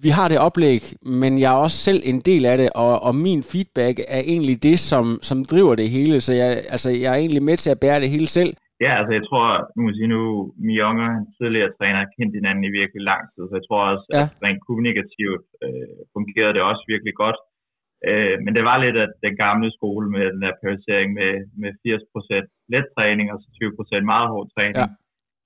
[0.04, 0.80] vi har det oplæg,
[1.20, 4.56] men jeg er også selv en del af det, og, og min feedback er egentlig
[4.68, 7.80] det, som, som driver det hele, så jeg, altså, jeg er egentlig med til at
[7.84, 8.52] bære det hele selv.
[8.84, 10.22] Ja, altså jeg tror, nu må sige nu,
[10.66, 13.82] Mion og hans tidligere træner har kendt hinanden i virkelig lang tid, så jeg tror
[13.92, 14.24] også, ja.
[14.24, 17.38] at rent kommunikativt øh, fungerede det også virkelig godt.
[18.08, 21.32] Øh, men det var lidt af den gamle skole med den der prioritering med,
[21.62, 23.48] med 80% let træning og så
[24.00, 24.76] 20% meget hård træning.
[24.80, 24.86] Ja.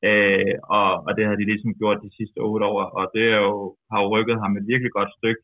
[0.09, 3.40] Øh, og, og det har de ligesom gjort de sidste otte år, og det er
[3.49, 3.57] jo,
[3.90, 5.43] har jo rykket ham et virkelig godt stykke.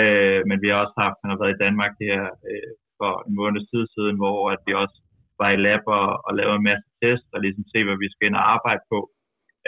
[0.00, 3.34] Øh, men vi har også haft, han har været i Danmark her øh, for en
[3.40, 4.96] måned tid siden, hvor at vi også
[5.40, 8.26] var i lab og, og lavede en masse test og ligesom se, hvad vi skal
[8.26, 8.98] ind og arbejde på.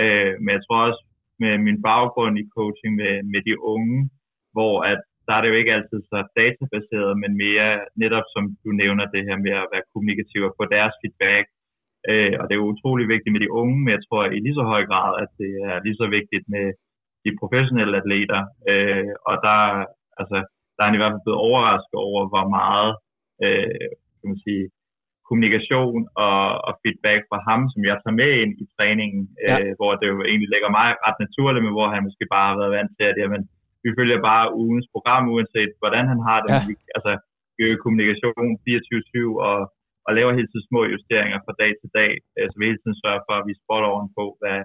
[0.03, 1.03] Øh, men jeg tror også
[1.43, 3.99] med min baggrund i coaching med, med de unge,
[4.55, 7.69] hvor at der er det jo ikke altid så databaseret, men mere
[8.03, 11.47] netop som du nævner det her med at være kommunikativ og få deres feedback,
[12.11, 14.65] Øh, og det er utrolig vigtigt med de unge, men jeg tror i lige så
[14.73, 16.67] høj grad, at det er lige så vigtigt med
[17.25, 18.41] de professionelle atleter.
[18.71, 19.59] Øh, og der,
[20.21, 20.37] altså,
[20.75, 22.93] der er han i hvert fald blevet overrasket over, hvor meget
[23.45, 23.87] øh,
[24.19, 24.65] kan man sige,
[25.29, 29.57] kommunikation og, og feedback fra ham, som jeg tager med ind i træningen, ja.
[29.59, 32.59] øh, hvor det jo egentlig ligger mig ret naturligt, men hvor han måske bare har
[32.61, 33.43] været vant til, at jamen,
[33.85, 36.51] vi følger bare ugens program, uanset hvordan han har det.
[36.55, 36.61] Ja.
[36.69, 37.13] Vi, altså,
[37.83, 39.59] kommunikation 24-7, og
[40.07, 42.99] og laver hele tiden små justeringer fra dag til dag, øh, så vi hele tiden
[43.03, 44.59] sørger for, at vi spotter oven på, hvad,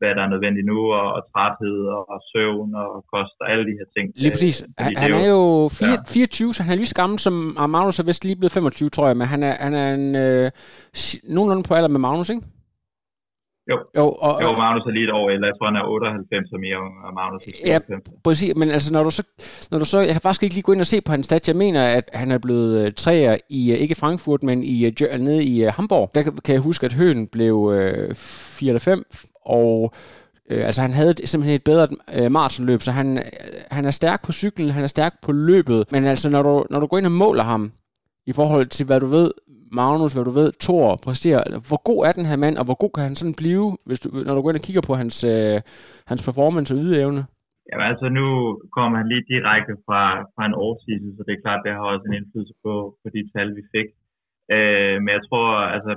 [0.00, 3.64] hvad der er nødvendigt nu, og, og træthed og, og søvn og kost og alle
[3.68, 4.06] de her ting.
[4.24, 4.56] Lige præcis.
[4.62, 5.44] Øh, Han, han er jo
[5.80, 6.14] fire, ja.
[6.18, 8.88] 24, så han er lige så gammel som ah, Magnus er vist lige blevet 25,
[8.96, 10.46] tror jeg, men han er, han er en, øh,
[11.34, 12.44] nogenlunde på alder med Magnus, ikke?
[13.70, 13.76] Jo.
[13.98, 15.46] Jo, og, Jo, Magnus er lige et år ældre.
[15.46, 18.22] Jeg tror, han er 98 som jeg, og Magnus er Ja, 94.
[18.24, 19.22] Præcis, men altså når du så,
[19.70, 21.48] når du så, jeg kan faktisk ikke lige gå ind og se på hans stats,
[21.48, 25.20] jeg mener, at han er blevet øh, træer i, øh, ikke Frankfurt, men i, øh,
[25.20, 26.10] nede i Hamburg.
[26.14, 29.02] Der kan, jeg huske, at Høen blev øh, 4 eller 5,
[29.46, 29.92] og
[30.50, 33.22] øh, altså han havde simpelthen et bedre øh, maratonløb, så han,
[33.70, 36.80] han er stærk på cyklen, han er stærk på løbet, men altså når du, når
[36.80, 37.72] du går ind og måler ham,
[38.30, 39.28] i forhold til hvad du ved,
[39.80, 42.92] Magnus, hvad du ved, Thor præsterer, hvor god er den her mand, og hvor god
[42.94, 45.58] kan han sådan blive, hvis du, når du går ind og kigger på hans, øh,
[46.10, 47.22] hans performance og ydeevne?
[47.68, 48.26] Jamen altså, nu
[48.76, 50.02] kommer han lige direkte fra,
[50.34, 53.22] fra en årsidse, så det er klart, det har også en indflydelse på, på de
[53.34, 53.88] tal, vi fik.
[54.54, 55.92] Øh, men jeg tror, altså,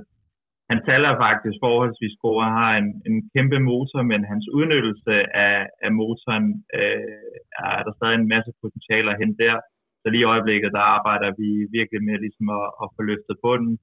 [0.71, 2.37] han taler faktisk forholdsvis god.
[2.45, 5.13] og har en, en kæmpe motor, men hans udnyttelse
[5.45, 6.47] af, af motoren
[6.79, 7.29] øh,
[7.77, 9.55] er der stadig en masse potentiale hen der.
[10.01, 13.75] Så lige i øjeblikket, der arbejder vi virkelig med ligesom at, at få løftet bunden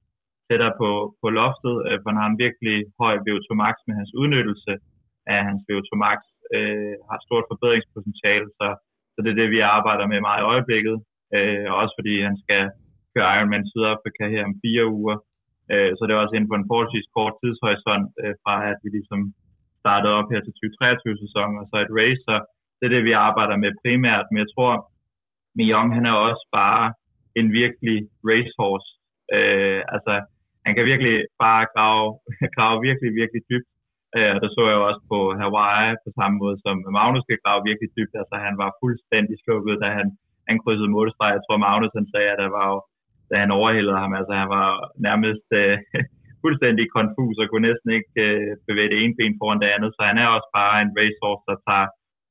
[0.47, 0.89] tættere på,
[1.21, 4.73] på loftet, øh, for han har en virkelig høj VO2 max med hans udnyttelse
[5.33, 6.19] af hans VO2 max,
[6.55, 8.67] øh, har stort forbedringspotentiale, så,
[9.13, 10.97] så det er det, vi arbejder med meget i øjeblikket.
[11.35, 12.63] Øh, og også fordi han skal
[13.13, 15.17] køre Ironman Sydafrika her om fire uger,
[15.71, 18.89] øh, så det er også inden for en forholdsvis kort tidshorisont øh, fra, at vi
[18.97, 19.21] ligesom
[19.83, 22.35] startede op her til 2023-sæsonen, og så et race, så
[22.77, 24.71] det er det, vi arbejder med primært, men jeg tror,
[25.57, 26.85] Mion, han er også bare
[27.39, 27.97] en virkelig
[28.29, 28.89] racehorse.
[29.35, 30.13] Øh, altså,
[30.65, 32.07] han kan virkelig bare grave,
[32.57, 33.69] grave virkelig, virkelig dybt.
[34.17, 37.43] Øh, og det så jeg jo også på Hawaii på samme måde, som Magnus kan
[37.45, 38.15] grave virkelig dybt.
[38.21, 40.07] Altså, han var fuldstændig slukket, da han,
[40.49, 41.31] han krydsede målstreg.
[41.35, 42.79] Jeg tror, Magnus han sagde, at der var jo,
[43.29, 44.69] da han overhældede ham, altså han var
[45.07, 45.75] nærmest øh,
[46.43, 49.91] fuldstændig konfus og kunne næsten ikke øh, bevæge det ene ben foran det andet.
[49.93, 51.87] Så han er også bare en racehorse, der tager,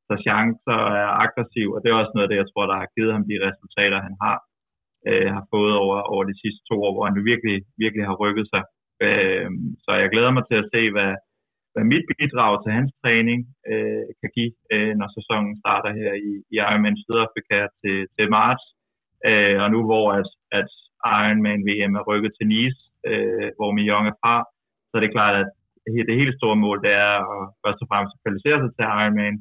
[0.07, 1.69] tager chancer og er aggressiv.
[1.75, 4.07] Og det er også noget af det, jeg tror, der har givet ham de resultater,
[4.09, 4.37] han har
[5.09, 8.47] øh, har fået over, over de sidste to år, hvor han virkelig, virkelig har rykket
[8.53, 8.63] sig.
[9.07, 9.49] Øh,
[9.85, 11.13] så jeg glæder mig til at se, hvad,
[11.73, 13.41] hvad mit bidrag til hans træning
[13.73, 18.65] øh, kan give, øh, når sæsonen starter her i, i Ironman Sydafrika til, til marts.
[19.29, 20.29] Øh, og nu hvor at,
[20.61, 20.71] at
[21.21, 24.37] Ironman VM er rykket til Nice, øh, hvor Mion er fra,
[24.89, 25.49] så er det klart, at
[26.09, 29.37] det helt store mål, det er at først og fremmest kvalificere sig til Ironman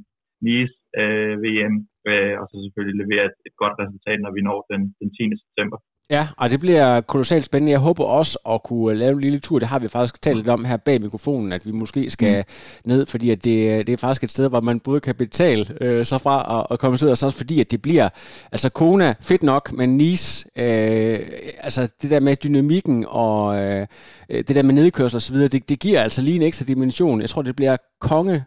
[0.48, 1.76] Nice øh, VM,
[2.10, 5.44] øh, og så selvfølgelig levere et, et godt resultat, når vi når den, den 10.
[5.44, 5.78] september.
[6.10, 7.72] Ja, og det bliver kolossalt spændende.
[7.72, 9.60] Jeg håber også at kunne lave en lille tur.
[9.60, 12.90] Det har vi faktisk talt lidt om her bag mikrofonen, at vi måske skal mm.
[12.92, 16.06] ned, fordi at det, det er faktisk et sted, hvor man både kan betale øh,
[16.06, 18.10] sig fra og, og komme ned, og så også fordi, at det bliver,
[18.52, 21.20] altså Kona, fedt nok, men Nice, øh,
[21.60, 23.88] altså det der med dynamikken og øh,
[24.30, 27.22] det der med nedkørsel og så videre, det, det giver altså lige en ekstra dimension.
[27.22, 28.44] Jeg tror, det bliver konge,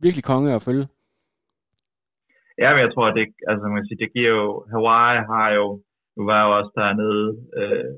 [0.00, 0.86] virkelig konge at følge.
[2.62, 5.48] Ja, men jeg tror, at det, altså man kan sige, det giver jo, Hawaii har
[5.58, 5.66] jo,
[6.16, 7.24] nu var jeg jo også dernede
[7.60, 7.90] øh,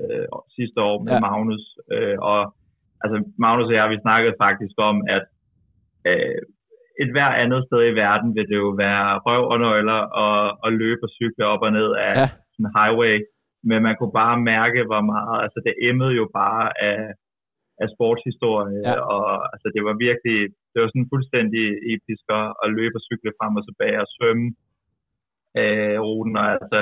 [0.00, 0.26] øh,
[0.58, 1.20] sidste år med Ja.
[1.26, 2.40] Magnus, øh, og
[3.02, 5.24] altså Magnus og jeg, vi snakkede faktisk om, at
[6.10, 6.40] øh,
[7.02, 10.70] et hver andet sted i verden vil det jo være røv og nøgler og, og
[10.82, 12.26] løbe og cykle op og ned af Ja.
[12.60, 13.14] en highway,
[13.68, 17.00] men man kunne bare mærke, hvor meget, altså det emmede jo bare af,
[17.82, 18.94] af sportshistorie, Ja.
[19.14, 20.38] og altså det var virkelig,
[20.72, 21.64] det var sådan fuldstændig
[21.94, 24.46] episk at, at løbe og cykle frem og tilbage og svømme
[25.60, 26.78] øh, ruten, og altså,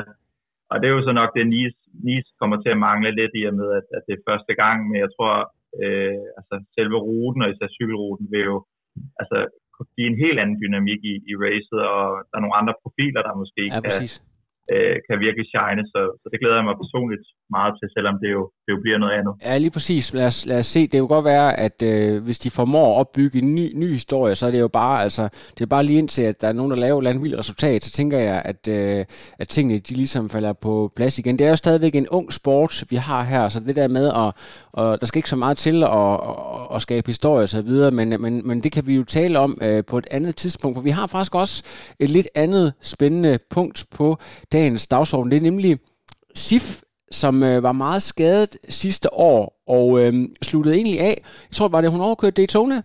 [0.70, 3.42] og det er jo så nok det, Nice, Nice kommer til at mangle lidt i
[3.50, 5.34] og med, at, at det er første gang, men jeg tror,
[5.82, 8.56] øh, altså selve ruten og især cykelruten vil jo
[9.20, 9.38] altså
[9.96, 13.40] give en helt anden dynamik i, i racet, og der er nogle andre profiler, der
[13.42, 13.92] måske Ja, kan,
[14.74, 18.30] øh, kan virkelig shine, så, så det glæder jeg mig personligt meget til, selvom det
[18.36, 19.34] jo, det jo bliver noget andet.
[19.44, 20.14] Ja, lige præcis.
[20.14, 20.80] Lad os, lad os se.
[20.80, 23.92] Det kan jo godt være, at øh, hvis de formår at opbygge en ny, ny
[23.92, 26.52] historie, så er det jo bare, altså, det er bare lige indtil, at der er
[26.52, 29.04] nogen, der laver et eller andet vildt resultat, så tænker jeg, at, øh,
[29.38, 31.38] at tingene, de ligesom falder på plads igen.
[31.38, 34.32] Det er jo stadigvæk en ung sport, vi har her, så det der med, at,
[34.72, 37.90] og der skal ikke så meget til at, at, at skabe historie og så videre,
[37.90, 40.82] men, men, men det kan vi jo tale om øh, på et andet tidspunkt, for
[40.82, 41.62] vi har faktisk også
[41.98, 44.16] et lidt andet spændende punkt på
[44.52, 45.30] dagens dagsorden.
[45.30, 45.78] Det er nemlig
[46.34, 51.22] SIF, som øh, var meget skadet sidste år, og øh, sluttede egentlig af.
[51.50, 52.82] Jeg tror, var det, hun overkørte Daytona?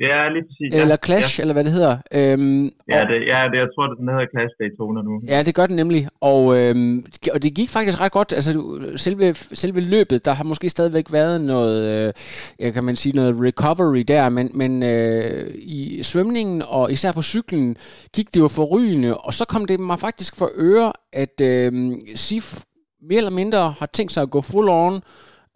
[0.00, 0.74] Ja, lige præcis.
[0.74, 1.42] Ja, eller Clash, ja.
[1.42, 1.96] eller hvad det hedder.
[2.14, 5.20] Øhm, Ja, og- det, ja det, jeg tror, det den hedder Clash Daytona nu.
[5.28, 6.08] Ja, det gør den nemlig.
[6.20, 8.32] Og, øhm, og det gik faktisk ret godt.
[8.32, 8.52] Altså,
[8.96, 12.12] selve, selve løbet, der har måske stadigvæk været noget, øh,
[12.60, 17.22] ja, kan man sige, noget recovery der, men, men øh, i svømningen og især på
[17.22, 17.76] cyklen
[18.14, 21.72] gik det jo forrygende, og så kom det mig faktisk for øre, at øh,
[22.14, 22.62] SIF
[23.08, 24.94] mere eller mindre har tænkt sig at gå full on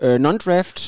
[0.05, 0.81] øh, non-draft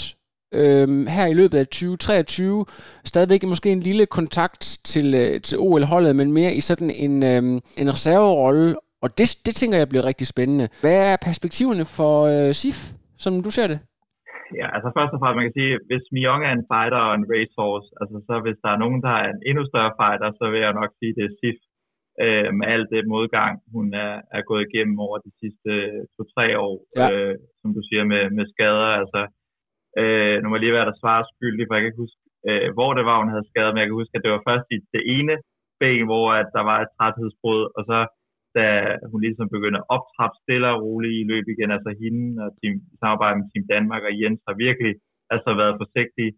[0.60, 2.64] øh, her i løbet af 2023.
[3.12, 7.42] Stadigvæk måske en lille kontakt til, øh, til OL-holdet, men mere i sådan en, øh,
[7.82, 8.68] en reserverolle.
[9.04, 10.66] Og det, det tænker jeg bliver rigtig spændende.
[10.84, 12.78] Hvad er perspektiverne for øh, SIF,
[13.24, 13.78] som du ser det?
[14.60, 17.28] Ja, altså først og fremmest, man kan sige, hvis Myong er en fighter og en
[17.34, 20.60] racehorse, altså så hvis der er nogen, der er en endnu større fighter, så vil
[20.66, 21.58] jeg nok sige, det er Sif.
[22.24, 25.70] Øh, med alt det modgang, hun er, er gået igennem over de sidste
[26.16, 27.06] to-tre år, ja.
[27.12, 28.90] øh, som du siger, med, med skader.
[29.00, 29.20] Altså,
[30.00, 32.90] øh, nu må lige være der svare skyldig, for jeg kan ikke huske, øh, hvor
[32.98, 35.02] det var, hun havde skadet, men jeg kan huske, at det var først i det
[35.16, 35.36] ene
[35.80, 37.98] ben, hvor at der var et træthedsbrud, og så
[38.56, 38.66] da
[39.10, 42.74] hun ligesom begyndte at optrappe stille og roligt i løb igen, altså hende og team,
[43.02, 44.92] samarbejde med Team Danmark og Jens har virkelig
[45.34, 46.28] altså været forsigtig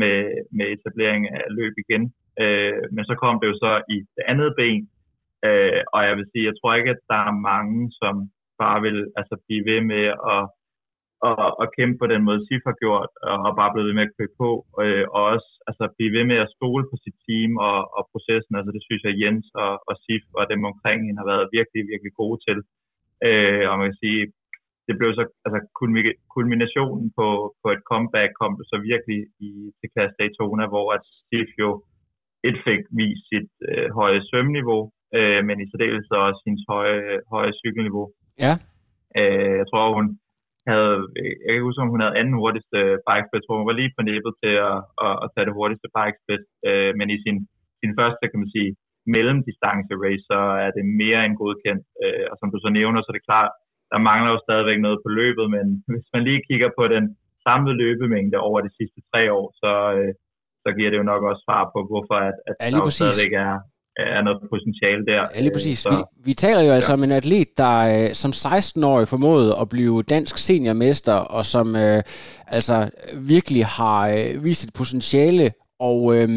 [0.00, 0.16] med,
[0.56, 2.02] med etablering af løb igen.
[2.42, 4.82] Øh, men så kom det jo så i det andet ben,
[5.46, 8.14] øh, og jeg vil sige, jeg tror ikke, at der er mange, som
[8.62, 10.04] bare vil altså, blive ved med
[10.34, 10.42] at
[11.28, 13.10] og, og kæmpe på den måde, Sif har gjort,
[13.46, 14.50] og bare blive ved med at købe på,
[14.82, 18.52] øh, og også altså, blive ved med at stole på sit team og, og processen.
[18.58, 21.82] Altså, det synes jeg, Jens og, og Sif og dem omkring hende har været virkelig,
[21.92, 22.58] virkelig gode til.
[23.28, 24.22] Øh, og man kan sige,
[24.88, 25.58] det blev så, altså
[26.36, 27.28] kulminationen på,
[27.62, 31.70] på et comeback kom så virkelig i, til Class Daytona, hvor at Sif jo
[32.48, 34.82] et fik vist sit øh, høje svømniveau,
[35.18, 37.02] øh, men i særdeleshed også hendes høje,
[37.34, 38.06] høje cykelniveau.
[38.44, 38.54] Ja.
[39.18, 40.06] Øh, jeg tror, hun,
[40.70, 40.96] havde,
[41.44, 44.02] jeg kan huske, om hun havde anden hurtigste bike Jeg tror, hun var lige på
[44.08, 46.44] nippet til at, at, at tage det hurtigste bikesplit.
[46.68, 47.36] Øh, men i sin,
[47.80, 48.70] sin første, kan man sige,
[49.14, 51.84] mellemdistance race, så er det mere end godkendt.
[52.04, 53.50] Øh, og som du så nævner, så er det klart,
[53.92, 57.04] der mangler jo stadigvæk noget på løbet, men hvis man lige kigger på den
[57.46, 60.12] samlede løbemængde over de sidste tre år, så, øh,
[60.62, 63.54] så giver det jo nok også svar på, hvorfor at, at ja, der stadigvæk er,
[63.98, 65.22] er noget potentiale der.
[65.34, 65.78] Ja, lige præcis.
[65.78, 69.68] Så, vi, vi taler jo altså om en atlet, der øh, som 16-årig formåede at
[69.68, 72.02] blive dansk seniormester, og som øh,
[72.46, 76.28] altså virkelig har øh, vist et potentiale, og øh,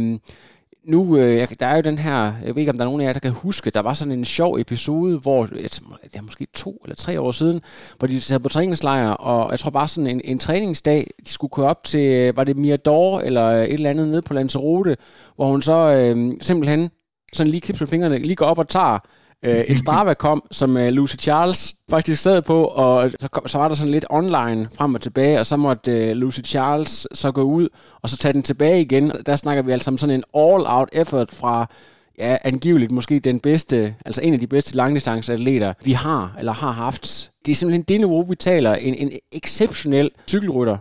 [0.88, 3.06] nu, øh, der er jo den her, jeg ved ikke, om der er nogen af
[3.06, 6.82] jer, der kan huske, der var sådan en sjov episode, hvor, det er måske to
[6.84, 7.62] eller tre år siden,
[7.98, 11.52] hvor de sad på træningslejr, og jeg tror bare sådan en, en træningsdag, de skulle
[11.52, 14.98] køre op til, var det Mirador, eller et eller andet nede på Lanzarote,
[15.36, 16.90] hvor hun så øh, simpelthen
[17.34, 19.00] sådan lige knipser med fingrene, lige går op og tager
[19.46, 23.58] øh, en Strava kom, som øh, Lucy Charles faktisk sad på, og så, kom, så
[23.58, 27.32] var der sådan lidt online frem og tilbage, og så måtte øh, Lucy Charles så
[27.32, 27.68] gå ud,
[28.02, 29.12] og så tage den tilbage igen.
[29.26, 31.68] Der snakker vi altså om sådan en all-out effort fra
[32.20, 36.72] ja, angiveligt måske den bedste, altså en af de bedste langdistanceatleter, vi har, eller har
[36.72, 37.32] haft.
[37.46, 38.74] Det er simpelthen det niveau, vi taler.
[38.88, 40.78] En, en exceptionel cykelrytter.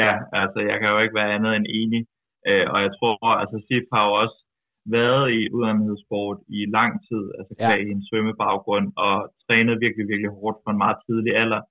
[0.00, 2.02] Ja, altså jeg kan jo ikke være andet end enig.
[2.48, 4.36] Øh, og jeg tror, altså Sip har jo også
[4.86, 7.68] været i uddannelighedssport i lang tid, altså ja.
[7.86, 11.62] i en svømmebaggrund, og trænet virkelig, virkelig hårdt fra en meget tidlig alder.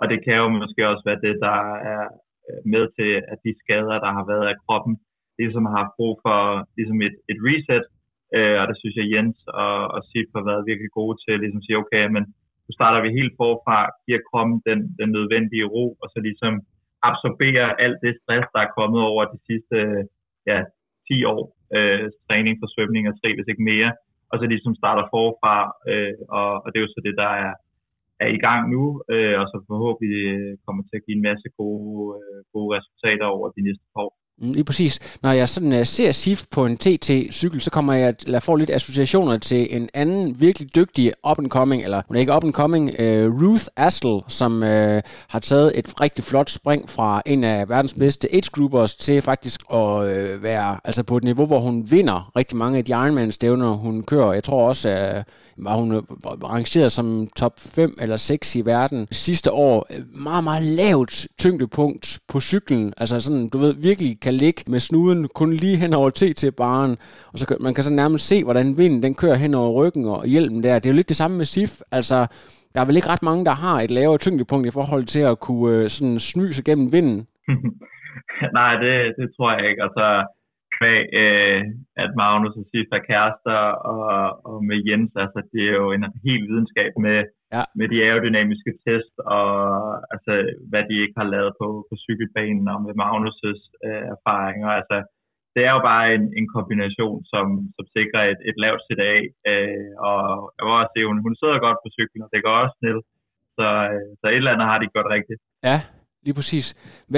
[0.00, 1.58] Og det kan jo måske også være det, der
[1.92, 2.04] er
[2.48, 4.94] øh, med til, at de skader, der har været af kroppen,
[5.38, 6.38] ligesom har haft brug for
[6.78, 7.84] ligesom et, et reset,
[8.36, 11.60] øh, og det synes jeg Jens og, og Sip har været virkelig gode til, ligesom
[11.60, 12.24] at sige, okay, men
[12.64, 16.54] nu starter vi helt forfra, giver kroppen den, den nødvendige ro, og så ligesom
[17.08, 19.76] absorberer alt det stress, der er kommet over de sidste
[20.50, 20.58] ja,
[21.12, 21.42] 10 år
[21.76, 23.90] øh, træning for svømning og tre, hvis ikke mere,
[24.30, 25.56] og så ligesom starter forfra,
[25.90, 27.52] øh, og, og det er jo så det, der er,
[28.24, 28.82] er i gang nu,
[29.14, 33.26] øh, og så forhåbentlig øh, kommer til at give en masse gode, øh, gode resultater
[33.36, 34.12] over de næste år.
[34.38, 34.98] Mm, lige præcis.
[35.22, 38.70] Når jeg sådan uh, ser SIF på en TT-cykel, så kommer jeg at få lidt
[38.70, 44.20] associationer til en anden virkelig dygtig up-and-coming, eller hun er ikke up-and-coming, uh, Ruth Astle,
[44.28, 44.68] som uh,
[45.28, 49.78] har taget et rigtig flot spring fra en af verdens bedste age-groupers til faktisk at
[49.78, 54.02] uh, være altså på et niveau, hvor hun vinder rigtig mange af de Ironman-stævner, hun
[54.02, 54.32] kører.
[54.32, 55.24] Jeg tror også, at
[55.56, 55.94] var hun
[56.44, 59.86] rangeret som top 5 eller 6 i verden sidste år.
[60.14, 62.92] Meget, meget lavt tyngdepunkt på cyklen.
[62.96, 66.92] Altså sådan, du ved, virkelig kan ligge med snuden kun lige hen over TT-baren.
[67.32, 70.04] Og så kan, man kan så nærmest se, hvordan vinden den kører hen over ryggen
[70.14, 70.78] og hjelmen der.
[70.78, 71.72] Det er jo lidt det samme med SIF.
[71.98, 72.18] Altså,
[72.72, 75.40] der er vel ikke ret mange, der har et lavere tyngdepunkt i forhold til at
[75.46, 77.18] kunne øh, sådan snyse gennem vinden.
[78.58, 79.82] Nej, det, det tror jeg ikke.
[79.86, 80.06] Altså,
[80.76, 81.60] kvæg, øh,
[82.02, 83.60] at Magnus og Sif er kærester,
[83.92, 84.06] og,
[84.50, 87.18] og med Jens, altså det er jo en helt videnskab med,
[87.56, 87.62] ja.
[87.78, 89.50] med de aerodynamiske test, og
[90.14, 90.32] altså,
[90.70, 94.70] hvad de ikke har lavet på, på cykelbanen, og med Magnus' øh, erfaringer.
[94.78, 94.96] Altså,
[95.54, 97.46] det er jo bare en, en kombination, som,
[97.76, 99.16] som sikrer et, et lavt CDA,
[99.50, 100.20] øh, og
[100.56, 102.98] jeg må også se, hun, hun sidder godt på cyklen, og det går også snil,
[103.58, 105.40] så, øh, så et eller andet har de gjort rigtigt.
[105.68, 105.78] Ja,
[106.24, 106.74] lige præcis.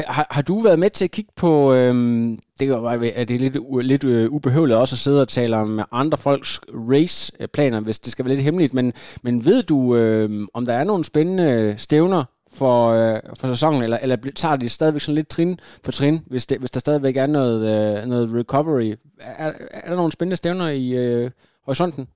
[0.07, 3.35] Har, har du været med til at kigge på, øhm, det kan være, at det
[3.35, 7.99] er lidt, lidt øh, ubehøveligt også at sidde og tale om andre folks race-planer, hvis
[7.99, 8.93] det skal være lidt hemmeligt, men,
[9.23, 13.99] men ved du, øhm, om der er nogle spændende stævner for, øh, for sæsonen, eller,
[13.99, 17.27] eller tager de stadigvæk sådan lidt trin for trin, hvis, det, hvis der stadigvæk er
[17.27, 17.61] noget,
[18.01, 18.95] øh, noget recovery?
[19.21, 21.31] Er, er der nogle spændende stævner i øh,
[21.65, 22.09] horisonten?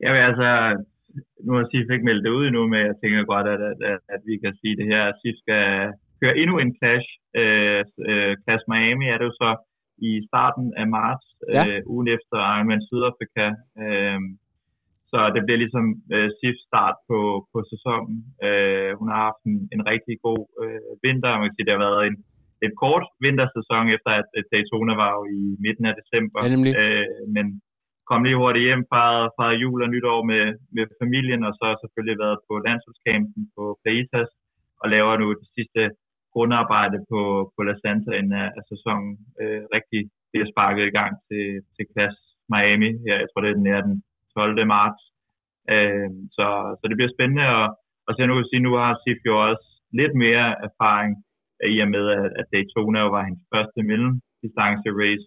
[0.00, 0.76] Ja, altså,
[1.44, 4.00] nu har SIF ikke meldt det ud endnu, men jeg tænker godt, at, at, at,
[4.14, 5.64] at vi kan sige det her, at SIF skal
[6.20, 7.08] køre endnu en clash.
[7.40, 9.50] Øh, øh, Clash Miami er det jo så
[10.08, 11.62] i starten af marts, ja.
[11.68, 13.46] øh, ugen efter Ironman Sydafrika.
[13.82, 14.20] Øh,
[15.10, 17.18] så det bliver ligesom øh, SIF start på,
[17.52, 18.16] på sæsonen.
[18.46, 21.30] Øh, hun har haft en, en rigtig god øh, vinter.
[21.40, 22.16] Man kan sige, det har været en,
[22.66, 26.38] et kort vintersæson, efter at Daytona var jo i midten af december.
[26.44, 27.46] Ja, øh, men
[28.12, 29.04] kom lige hurtigt hjem, fra,
[29.36, 30.44] fra jul og nytår med,
[30.76, 34.30] med familien, og så har selvfølgelig været på landsholdskampen på Playtas,
[34.80, 35.82] og laver nu det sidste
[36.32, 37.20] grundarbejde på,
[37.54, 39.12] på La Santa inden af, af sæsonen.
[39.40, 40.00] Øh, rigtig
[40.30, 41.44] bliver sparket i gang til,
[41.74, 42.16] til Klass
[42.52, 42.90] Miami.
[43.08, 43.96] Ja, jeg tror, det er den, er den
[44.36, 44.66] 12.
[44.74, 45.02] marts.
[45.74, 46.46] Øh, så,
[46.78, 47.66] så det bliver spændende, og,
[48.06, 49.66] og så nu kan sige, nu har Sif jo også
[50.00, 51.12] lidt mere erfaring
[51.62, 55.26] øh, i og med, at, at Daytona var hendes første mellemdistance race.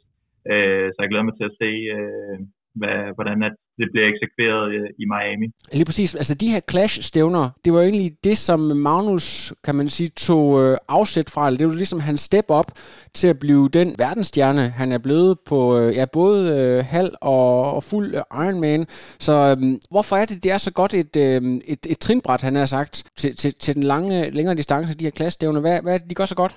[0.51, 2.39] Øh, så jeg glæder mig til at se, øh,
[2.80, 5.47] hvad, hvordan at det bliver eksekveret øh, i Miami.
[5.73, 6.15] Lige præcis.
[6.15, 10.78] Altså de her clash-stævner, det var egentlig det, som Magnus, kan man sige, tog øh,
[10.88, 11.51] afsæt fra.
[11.51, 12.69] Det var ligesom hans step op
[13.13, 17.73] til at blive den verdensstjerne, han er blevet på øh, ja, både øh, halv og,
[17.76, 18.09] og fuld
[18.43, 18.86] Ironman.
[19.28, 19.57] Så øh,
[19.93, 21.41] hvorfor er det, det er så godt et, øh,
[21.73, 25.17] et, et trinbræt, han har sagt, til, til, til den lange, længere distance, de her
[25.17, 25.61] clash-stævner?
[25.61, 26.55] Hvad, hvad er det, de gør så godt?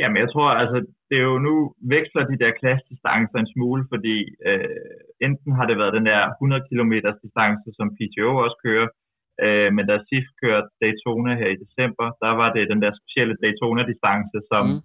[0.00, 0.78] Jamen, jeg tror, altså,
[1.08, 1.54] det er jo nu
[1.94, 4.16] veksler de der klassdistancer en smule, fordi
[4.48, 4.92] øh,
[5.26, 6.92] enten har det været den der 100 km
[7.24, 8.88] distance, som PTO også kører,
[9.44, 13.36] øh, men da SIF kørte Daytona her i december, der var det den der specielle
[13.42, 14.80] Daytona-distance, som mm.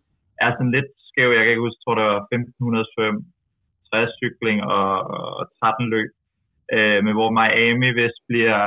[0.45, 1.29] er sådan lidt skæv.
[1.33, 3.17] Jeg kan ikke huske, tror det var 1500 svøm,
[3.93, 4.91] 60 cykling og,
[5.39, 6.11] og 13 løb.
[6.75, 8.59] Øh, men hvor Miami vist bliver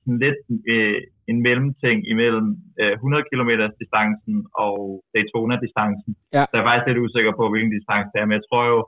[0.00, 0.40] sådan lidt
[0.74, 1.00] øh,
[1.30, 2.48] en mellemting imellem
[2.80, 3.50] øh, 100 km
[3.80, 4.76] distancen og
[5.14, 6.12] Daytona distancen.
[6.36, 6.42] Ja.
[6.46, 8.78] Så jeg er faktisk lidt usikker på, hvilken distance det er, men jeg tror jo,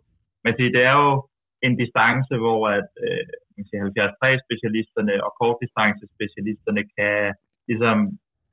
[0.45, 1.11] man siger, det er jo
[1.67, 3.25] en distance, hvor at, øh,
[3.57, 3.83] man siger,
[4.21, 7.17] 73 specialisterne og kortdistancespecialisterne kan
[7.71, 7.99] ligesom,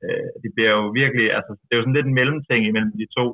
[0.04, 3.08] øh, det bliver jo virkelig, altså det er jo sådan lidt en mellemting imellem de
[3.18, 3.26] to,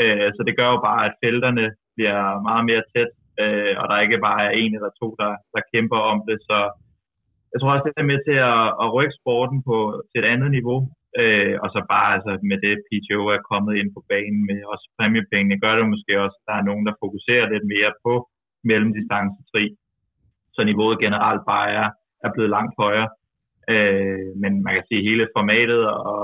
[0.00, 3.12] øh, så det gør jo bare, at felterne bliver meget mere tæt,
[3.42, 6.58] øh, og der ikke bare er en eller to, der, der kæmper om det, så
[7.52, 9.76] jeg tror også, det er med til at, at rykke sporten på,
[10.10, 10.80] til et andet niveau.
[11.20, 14.86] Øh, og så bare altså, med det, PTO er kommet ind på banen med også
[14.96, 18.14] præmiepengene, gør det måske også, at der er nogen, der fokuserer lidt mere på
[18.64, 19.64] mellemdistancetri.
[20.54, 21.88] Så niveauet generelt bare er,
[22.24, 23.08] er blevet langt højere.
[23.74, 26.22] Øh, men man kan sige, at hele formatet og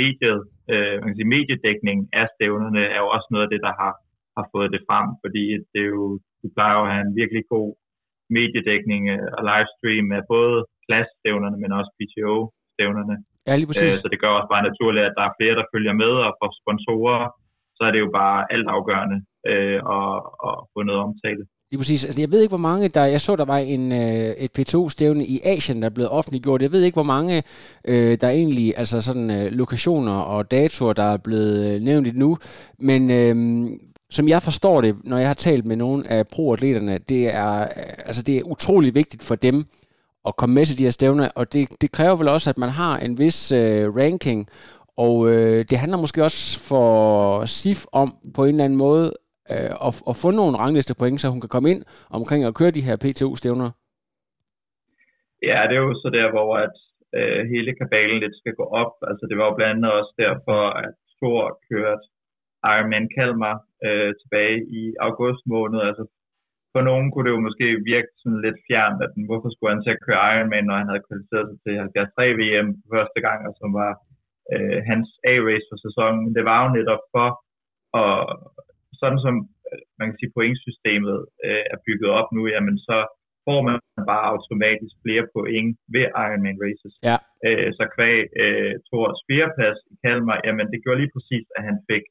[0.00, 0.38] mediet,
[0.72, 3.92] øh, man kan sige, mediedækning af stævnerne er jo også noget af det, der har,
[4.36, 6.06] har fået det frem, fordi det er jo,
[6.42, 7.68] du plejer jo at have en virkelig god
[8.38, 10.56] mediedækning øh, og livestream af både
[10.86, 13.16] klassestævnerne, men også PTO-stævnerne.
[13.48, 13.94] Ja, lige præcis.
[13.94, 16.32] Øh, så det gør også bare naturligt, at der er flere, der følger med, og
[16.40, 17.22] for sponsorer,
[17.76, 19.18] så er det jo bare alt afgørende
[19.50, 20.14] øh, at,
[20.48, 21.44] at få noget omtale.
[21.72, 22.04] Lige præcis.
[22.04, 23.04] Altså, jeg ved ikke, hvor mange der...
[23.04, 26.62] Jeg så, der var en, øh, et P2-stævne i Asien, der er blevet offentliggjort.
[26.62, 27.42] Jeg ved ikke, hvor mange
[27.84, 28.74] øh, der egentlig...
[28.76, 32.38] Altså sådan øh, lokationer og datoer, der er blevet øh, nævnt nu.
[32.78, 33.66] Men øh,
[34.10, 37.68] som jeg forstår det, når jeg har talt med nogle af pro-atleterne, det er, øh,
[38.06, 39.64] altså det er utrolig vigtigt for dem
[40.26, 42.68] at komme med til de her stævner, og det, det kræver vel også, at man
[42.68, 44.48] har en vis øh, ranking,
[44.96, 49.12] og øh, det handler måske også for SIF om på en eller anden måde
[49.52, 51.82] øh, og, at få nogle rangliste point, så hun kan komme ind
[52.18, 53.70] omkring at køre de her PTU-stævner.
[55.48, 56.76] Ja, det er jo så der, hvor at,
[57.18, 58.92] øh, hele kabalen lidt skal gå op.
[59.10, 62.04] Altså det var jo blandt andet også derfor, at Thor kørte
[62.72, 65.80] Ironman Kalmar øh, tilbage i august måned.
[65.88, 66.04] Altså
[66.72, 69.82] for nogen kunne det jo måske virke sådan lidt fjernt, at den, hvorfor skulle han
[69.84, 73.52] til at køre Ironman, når han havde kvalificeret sig til 73 VM første gang, og
[73.60, 73.92] som var
[74.52, 76.20] øh, hans A-race for sæsonen.
[76.24, 77.28] Men det var jo netop for,
[78.04, 78.20] at
[79.02, 79.34] sådan som
[79.68, 82.98] øh, man kan sige, pointsystemet øh, er bygget op nu, jamen så
[83.46, 83.76] får man
[84.10, 86.94] bare automatisk flere point ved Ironman races.
[87.08, 87.16] Ja.
[87.46, 91.76] Øh, så kvæg øh, Thors fjerdeplads i Kalmar, jamen det gjorde lige præcis, at han
[91.90, 92.04] fik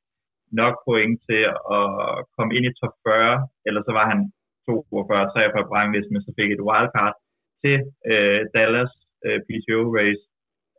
[0.61, 1.41] nok point til
[1.77, 1.87] at
[2.35, 4.19] komme ind i top 40, eller så var han
[4.65, 7.15] 42, 43 på ranglisten, men så fik et wildcard
[7.63, 7.77] til
[8.11, 8.93] øh, Dallas
[9.25, 10.23] øh, PTO race.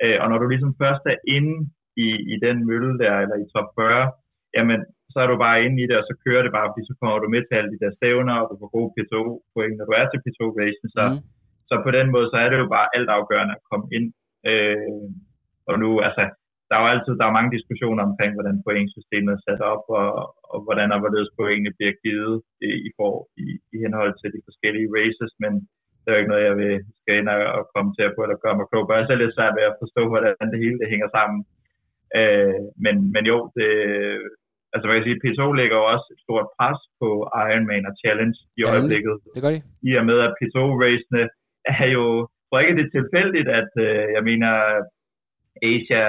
[0.03, 1.57] Øh, og når du ligesom først er inde
[2.07, 4.11] i, i den mølle der, eller i top 40,
[4.57, 4.81] jamen
[5.13, 7.19] så er du bare inde i det, og så kører det bare, fordi så kommer
[7.19, 9.23] du med til alle de der stævner, og du får gode PTO
[9.55, 10.89] point, når du er til PTO racen.
[10.97, 11.21] Så, mm.
[11.69, 14.07] så på den måde, så er det jo bare alt afgørende at komme ind.
[14.51, 15.07] Øh,
[15.71, 16.25] og nu, altså,
[16.69, 20.11] der er jo altid der er mange diskussioner omkring, hvordan pointsystemet er sat op, og,
[20.53, 22.37] og hvordan og hvorledes pointene bliver givet
[22.69, 23.13] i, i, for,
[23.45, 25.53] i, i henhold til de forskellige races, men
[26.01, 28.45] det er jo ikke noget, jeg vil skal ind og komme til at på eller
[28.45, 28.93] gøre mig klog på.
[28.93, 31.39] Jeg er selv lidt svært ved at forstå, hvordan det hele det hænger sammen.
[32.21, 33.69] Øh, men, men jo, det,
[34.73, 37.09] altså hvad kan sige, P2 lægger jo også et stort pres på
[37.47, 39.15] Ironman og Challenge i Ja, øjeblikket.
[39.35, 39.61] Det gør de.
[39.89, 41.23] I og med, at P2-racene
[41.81, 42.05] er jo,
[42.47, 44.53] tror ikke, det er tilfældigt, at øh, jeg mener,
[45.73, 46.05] Asia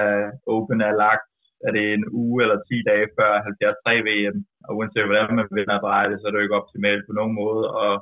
[0.54, 1.30] Open er lagt,
[1.66, 3.30] er det en uge eller 10 dage før
[3.62, 7.04] 73 VM, og uanset hvordan man vil dreje det, så er det jo ikke optimalt
[7.06, 7.92] på nogen måde, og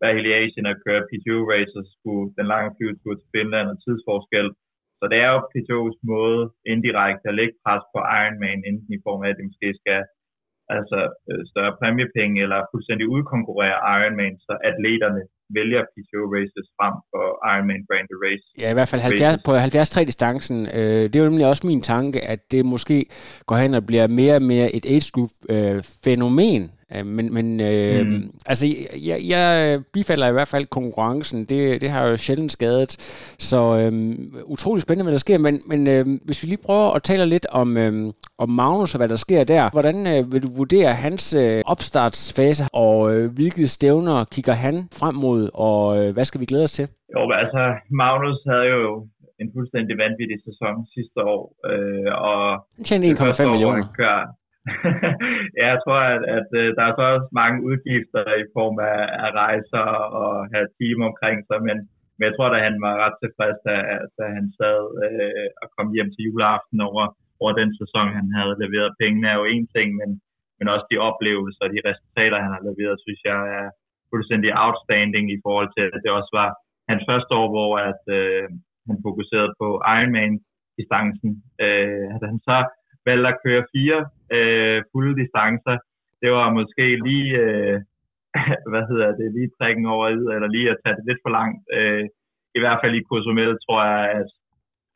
[0.00, 3.76] være helt i Asien og køre P2 races, skulle den lange flyvetur til Finland og
[3.84, 4.48] tidsforskel.
[4.98, 6.42] Så det er jo P2's måde
[6.72, 10.00] indirekte at lægge pres på Ironman, enten i form af, at de måske skal
[10.76, 15.22] altså øh, større præmiepenge eller fuldstændig udkonkurrere Ironman, så atleterne
[15.58, 18.46] vælger PTO races frem for Ironman branded race.
[18.62, 20.58] Ja, i hvert fald 70, på 73-distancen.
[20.78, 22.96] Øh, det er jo nemlig også min tanke, at det måske
[23.48, 26.62] går hen og bliver mere og mere et age group øh, fænomen.
[26.94, 28.30] Øh, men men øh, mm.
[28.46, 28.66] altså,
[29.06, 31.44] jeg, jeg bifalder i hvert fald konkurrencen.
[31.44, 32.90] Det, det har jo sjældent skadet.
[33.38, 33.92] Så øh,
[34.44, 35.38] utrolig spændende, hvad der sker.
[35.38, 37.92] Men, men øh, hvis vi lige prøver at tale lidt om, øh,
[38.38, 39.70] om Magnus og hvad der sker der.
[39.72, 45.14] Hvordan øh, vil du vurdere hans øh, opstartsfase, og øh, hvilke stævner kigger han frem
[45.14, 46.86] mod, og øh, hvad skal vi glæde os til?
[47.14, 47.62] Jo, altså,
[48.00, 49.08] Magnus havde jo
[49.42, 51.42] en fuldstændig vanvittig sæson sidste år.
[51.70, 52.38] Øh, og
[52.76, 53.84] Han tjente 1,5 millioner.
[53.98, 54.22] Kører,
[55.60, 59.02] ja, jeg tror, at, at øh, der er så også mange udgifter i form af,
[59.24, 59.86] af rejser
[60.22, 61.76] og have team omkring sig, men,
[62.16, 63.74] men jeg tror, at han var ret tilfreds, da,
[64.18, 67.04] da han sad øh, og kom hjem til juleaften over,
[67.42, 68.98] over den sæson, han havde leveret.
[69.00, 70.10] Pengene er jo en ting, men,
[70.58, 73.68] men også de oplevelser og de resultater, han har leveret, synes jeg er
[74.12, 76.50] fuldstændig outstanding i forhold til, at det også var
[76.90, 78.48] hans første år, hvor at, øh,
[78.88, 81.30] han fokuserede på Ironman-distancen.
[81.64, 82.58] Øh, at han så
[83.06, 83.98] valgte at køre fire
[84.36, 85.76] øh, fulde distancer,
[86.22, 87.76] det var måske lige, øh,
[88.70, 91.60] hvad hedder det, lige trækken over i, eller lige at tage det lidt for langt.
[91.76, 92.04] Øh,
[92.56, 94.30] I hvert fald i Cozumel tror jeg, at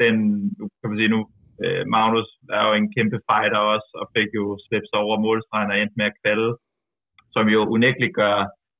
[0.03, 0.14] den,
[0.78, 1.20] kan man sige nu,
[1.64, 5.70] øh, Magnus er jo en kæmpe fighter også, og fik jo slæbt sig over målstregen
[5.72, 6.51] og endte med at kvalde,
[7.35, 8.37] som jo unægteligt gør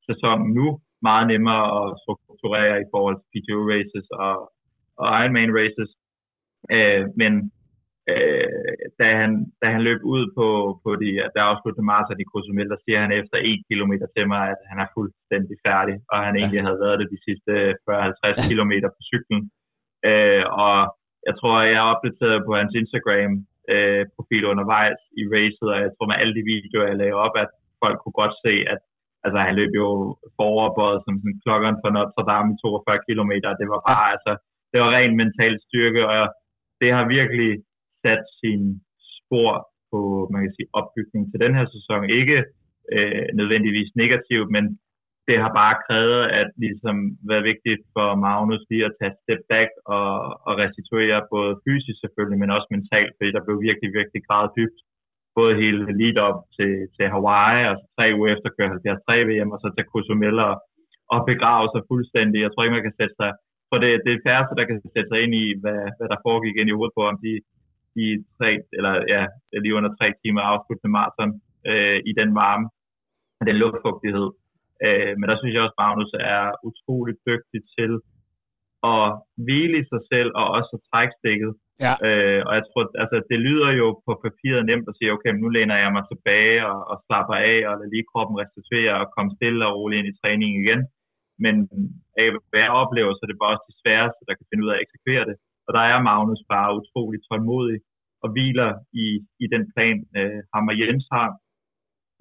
[0.09, 0.67] sæsonen nu
[1.09, 4.35] meget nemmere at strukturere i forhold til PTO races og,
[5.01, 5.91] og Ironman races.
[6.77, 7.33] Øh, men
[8.11, 9.31] øh, da, han,
[9.61, 10.49] da han løb ud på,
[10.85, 14.43] på de der afsluttede maraton i Cozumel, der siger han efter 1 km til mig,
[14.55, 16.39] at han er fuldstændig færdig, og han ja.
[16.39, 17.53] egentlig havde været det de sidste
[17.87, 19.43] 40-50 km på cyklen.
[20.11, 20.77] Øh, og
[21.29, 23.33] jeg tror, jeg er opdateret på hans Instagram
[23.75, 27.35] øh, profil undervejs i racet, og jeg tror med alle de videoer, jeg lagde op,
[27.45, 27.51] at
[27.83, 28.81] folk kunne godt se, at
[29.25, 29.89] altså, han løb jo
[30.37, 33.33] foroverbøjet som sådan klokkeren for Notre Dame i 42 km.
[33.61, 34.33] Det var bare, altså,
[34.71, 36.23] det var ren mental styrke, og
[36.81, 37.51] det har virkelig
[38.03, 38.63] sat sin
[39.17, 39.53] spor
[39.91, 40.01] på,
[40.33, 42.01] man kan sige, opbygning til den her sæson.
[42.21, 42.39] Ikke
[42.95, 44.65] øh, nødvendigvis negativt, men
[45.29, 46.97] det har bare krævet, at ligesom
[47.31, 50.11] været vigtigt for Magnus lige at tage step back og,
[50.49, 54.81] og restituere både fysisk selvfølgelig, men også mentalt, fordi der blev virkelig, virkelig gravet dybt.
[55.39, 59.51] Både hele lead op til, til Hawaii, og så tre uger efter køre 73 VM,
[59.55, 60.55] og så til Cozumel og,
[61.15, 62.39] og begrave sig fuldstændig.
[62.41, 63.31] Jeg tror ikke, man kan sætte sig,
[63.71, 66.57] for det, det er færreste, der kan sætte sig ind i, hvad, hvad der foregik
[66.57, 67.33] ind i hovedet på om De,
[67.97, 68.07] de
[68.38, 69.22] tre, eller ja,
[69.64, 71.30] lige under tre timer afsluttende maraton
[71.70, 72.66] øh, i den varme,
[73.49, 74.28] den luftfugtighed.
[74.86, 77.93] Øh, men der synes jeg også, at Magnus er utroligt dygtig til
[78.93, 79.07] at
[79.45, 81.53] hvile i sig selv og også at trække stikket.
[81.86, 81.95] Ja.
[82.07, 85.49] Øh, og jeg tror, altså, det lyder jo på papiret nemt at sige, okay, nu
[85.57, 89.30] læner jeg mig tilbage og, og slapper af og lader lige kroppen restituere og komme
[89.36, 90.80] stille og roligt ind i træningen igen.
[91.45, 91.55] Men
[92.20, 94.70] af hvad jeg oplever, så er det bare også de sværeste, der kan finde ud
[94.72, 95.36] af at eksekvere det.
[95.67, 97.79] Og der er Magnus bare utrolig tålmodig
[98.23, 98.71] og hviler
[99.05, 99.07] i,
[99.45, 101.29] i den plan, øh, ham og Jens har.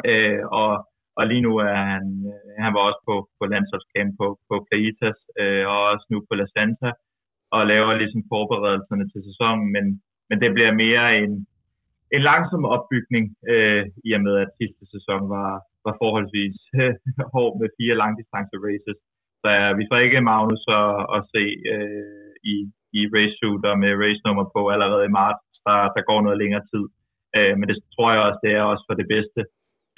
[0.10, 0.72] Øh, og,
[1.18, 5.20] og lige nu er han, øh, han var også på, på landsholdscamp på, på Plaitas,
[5.42, 6.90] øh, og også nu på La Santa,
[7.56, 9.86] og laver ligesom forberedelserne til sæsonen, men,
[10.30, 11.34] men det bliver mere en,
[12.16, 15.52] en langsom opbygning, øh, i og med at sidste sæson var,
[15.86, 16.96] var forholdsvis øh,
[17.36, 19.00] hård med fire langdistance races.
[19.42, 22.56] Så ja, vi får ikke Magnus at, at se øh, i,
[23.00, 23.38] i race
[23.84, 25.44] med race nummer på allerede i marts.
[25.68, 26.86] Der, der går noget længere tid.
[27.38, 29.42] Øh, men det tror jeg også, det er også for det bedste.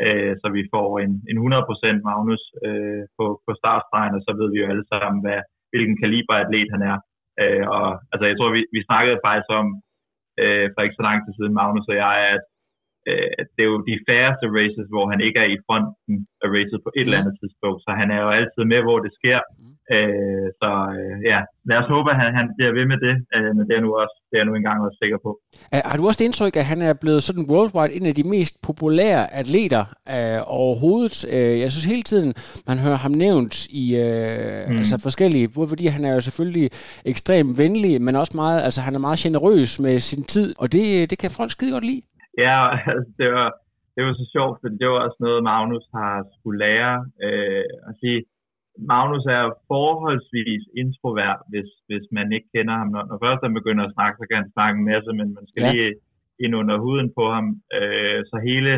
[0.05, 4.47] Øh, så vi får en, en 100% Magnus øh, på, på startstregen, og så ved
[4.51, 5.39] vi jo alle sammen, hvad,
[5.71, 6.97] hvilken kaliber atlet han er.
[7.41, 9.67] Øh, og altså, jeg tror, vi, vi snakkede faktisk om
[10.43, 12.43] øh, for ikke så lang tid siden, Magnus og jeg, at
[13.09, 16.79] øh, det er jo de færreste races, hvor han ikke er i fronten af racet
[16.85, 17.79] på et eller andet tidspunkt.
[17.85, 19.39] Så han er jo altid med, hvor det sker.
[19.59, 19.72] Mm.
[19.95, 23.49] Øh, så øh, ja, lad os håbe, at han, han bliver ved med det, øh,
[23.55, 25.31] men det er, nu også, det er jeg nu engang også sikker på.
[25.89, 28.53] Har du også det indtryk, at han er blevet sådan worldwide en af de mest
[28.67, 29.83] populære atleter
[30.15, 31.15] øh, overhovedet?
[31.35, 32.31] Øh, jeg synes hele tiden,
[32.69, 34.77] man hører ham nævnt i øh, mm.
[34.81, 36.67] altså forskellige, både fordi han er jo selvfølgelig
[37.11, 41.09] ekstremt venlig, men også meget, altså han er meget generøs med sin tid, og det,
[41.09, 42.03] det kan folk skide godt lide.
[42.45, 42.59] Ja,
[42.93, 43.49] altså, det var,
[43.95, 47.93] det var så sjovt, for det var også noget, Magnus har skulle lære øh, at
[48.01, 48.19] sige,
[48.77, 52.89] Magnus er forholdsvis introvert, hvis, hvis man ikke kender ham.
[52.95, 55.45] Når, når først han begynder at snakke, så kan han snakke en masse, men man
[55.47, 55.71] skal ja.
[55.71, 55.93] lige
[56.43, 57.47] ind under huden på ham.
[57.77, 58.71] Øh, så hele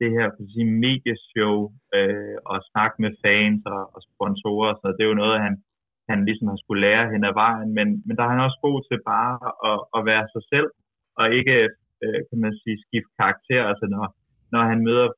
[0.00, 1.56] det her for sige, medieshow
[1.96, 5.54] øh, og snakke med fans og, og sponsorer, så det er jo noget, han,
[6.10, 7.70] han ligesom har skulle lære hen ad vejen.
[7.78, 9.34] Men, men der er han også god til bare
[9.70, 10.68] at, at være sig selv,
[11.20, 11.54] og ikke,
[12.04, 13.62] øh, kan man sige, skifte karakter.
[13.70, 14.04] Altså når,
[14.52, 15.08] når han møder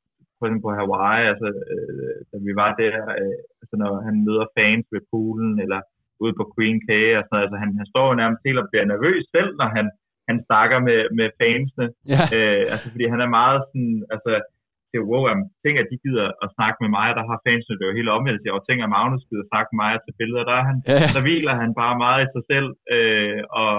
[0.42, 4.46] for eksempel på Hawaii, altså, øh, da vi var der, øh, altså når han møder
[4.56, 5.80] fans ved poolen, eller
[6.24, 6.88] ude på Queen K,
[7.18, 9.68] og sådan noget, altså han, han står jo nærmest helt og bliver nervøs selv, når
[9.76, 9.86] han,
[10.28, 11.88] han snakker med, med fansene.
[12.12, 12.20] Ja.
[12.36, 14.32] Øh, altså fordi han er meget sådan, altså,
[14.90, 15.24] det er wow,
[15.64, 18.46] tænker, at de gider at snakke med mig, der har fansene det jo helt omvendt.
[18.46, 20.44] Jeg tænker, at Magnus gider at snakke med mig til billeder.
[20.50, 21.06] Der, er han, ja.
[21.14, 23.72] der hviler han bare meget i sig selv, øh, og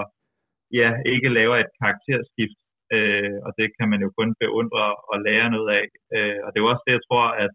[0.80, 2.58] ja, ikke laver et karakterskift
[2.96, 5.86] øh, og det kan man jo kun beundre og lære noget af.
[6.16, 7.52] Øh, og det er jo også det, jeg tror, at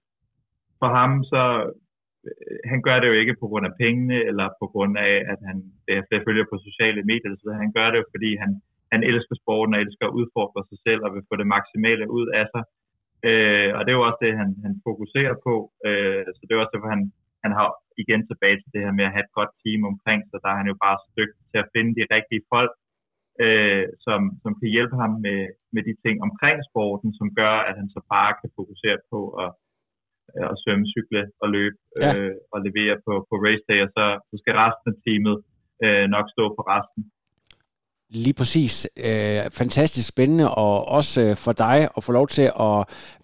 [0.82, 1.44] for ham, så
[2.28, 5.40] øh, han gør det jo ikke på grund af pengene, eller på grund af, at
[5.50, 5.58] han
[6.12, 8.52] det følger på sociale medier, så han gør det jo, fordi han,
[8.94, 12.28] han elsker sporten og elsker at udfordre sig selv og vil få det maksimale ud
[12.40, 12.64] af sig.
[13.28, 15.56] Øh, og det er jo også det, han, han fokuserer på.
[15.88, 17.04] Øh, så det er også derfor, han,
[17.44, 17.70] han har
[18.04, 20.40] igen tilbage til det her med at have et godt team omkring sig.
[20.44, 22.72] Der er han jo bare stygt til at finde de rigtige folk,
[23.46, 25.40] øh, som, som kan hjælpe ham med,
[25.76, 29.52] med de ting omkring sporten, som gør, at han så bare kan fokusere på at,
[30.52, 32.12] at svømme, cykle og løbe ja.
[32.16, 35.38] øh, og levere på, på race day, og så, så skal resten af teamet
[35.86, 37.02] øh, nok stå for resten.
[38.26, 38.74] Lige præcis.
[39.08, 42.78] Øh, fantastisk spændende, og også øh, for dig at få lov til at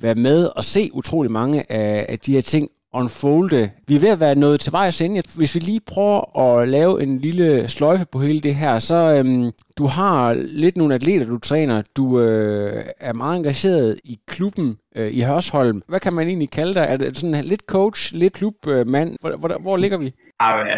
[0.05, 2.69] være med og se utrolig mange af, af de her ting
[3.01, 3.63] unfolde.
[3.87, 5.21] Vi er ved at være nået til vejs ende.
[5.39, 9.47] Hvis vi lige prøver at lave en lille sløjfe på hele det her, så øhm,
[9.79, 10.19] du har
[10.63, 11.77] lidt nogle atleter, du træner.
[11.99, 14.67] Du øh, er meget engageret i klubben
[14.97, 15.79] øh, i Hørsholm.
[15.91, 16.85] Hvad kan man egentlig kalde dig?
[16.91, 19.09] Er det sådan lidt coach, lidt klubmand?
[19.21, 20.09] Hvor, hvor, hvor ligger vi?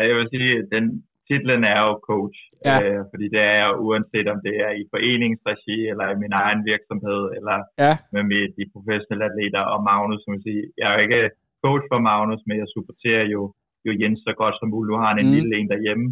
[0.08, 0.84] Jeg vil sige, den
[1.30, 2.40] titlen er jo coach.
[2.68, 2.78] Ja.
[2.84, 6.62] Øh, fordi det er jo uanset om det er i foreningsregi, eller i min egen
[6.72, 7.94] virksomhed, eller ja.
[8.32, 11.22] med de professionelle atleter og Magnus, som vil sige, jeg er jo ikke
[11.68, 13.42] coach for Magnus, men jeg supporterer jo,
[13.86, 14.92] jo Jens så godt som muligt.
[14.92, 15.36] Nu har han en mm.
[15.36, 16.08] lille en derhjemme.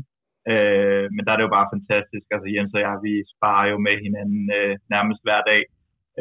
[0.51, 2.25] Øh, men der er det jo bare fantastisk.
[2.35, 5.61] Altså Jens og jeg, vi sparer jo med hinanden øh, nærmest hver dag.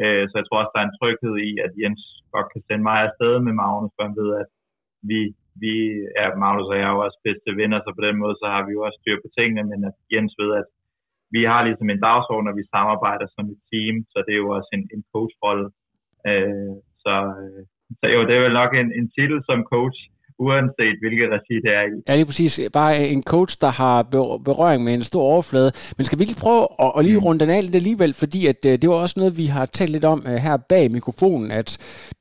[0.01, 2.03] Øh, så jeg tror også, der er en tryghed i, at Jens
[2.35, 4.49] godt kan sende mig afsted med Magnus, for han ved, at
[5.09, 5.19] vi,
[5.63, 5.73] vi
[6.21, 8.61] er, Magnus og jeg er jo også bedste venner, så på den måde, så har
[8.65, 10.67] vi jo også styr på tingene, men at Jens ved, at
[11.35, 14.51] vi har ligesom en dagsorden, og vi samarbejder som et team, så det er jo
[14.57, 15.67] også en, en coachrolle.
[16.29, 17.63] Øh, så, øh,
[17.99, 19.97] så jo, det er vel nok en, en titel som coach,
[20.39, 21.97] uanset hvilket regi det er i.
[22.07, 22.59] Ja, lige præcis.
[22.73, 24.03] Bare en coach, der har
[24.47, 25.71] berøring med en stor overflade.
[25.97, 27.25] Men skal vi lige prøve at, at lige mm.
[27.25, 29.91] runde den af lidt alligevel, fordi at, øh, det var også noget, vi har talt
[29.91, 31.69] lidt om uh, her bag mikrofonen, at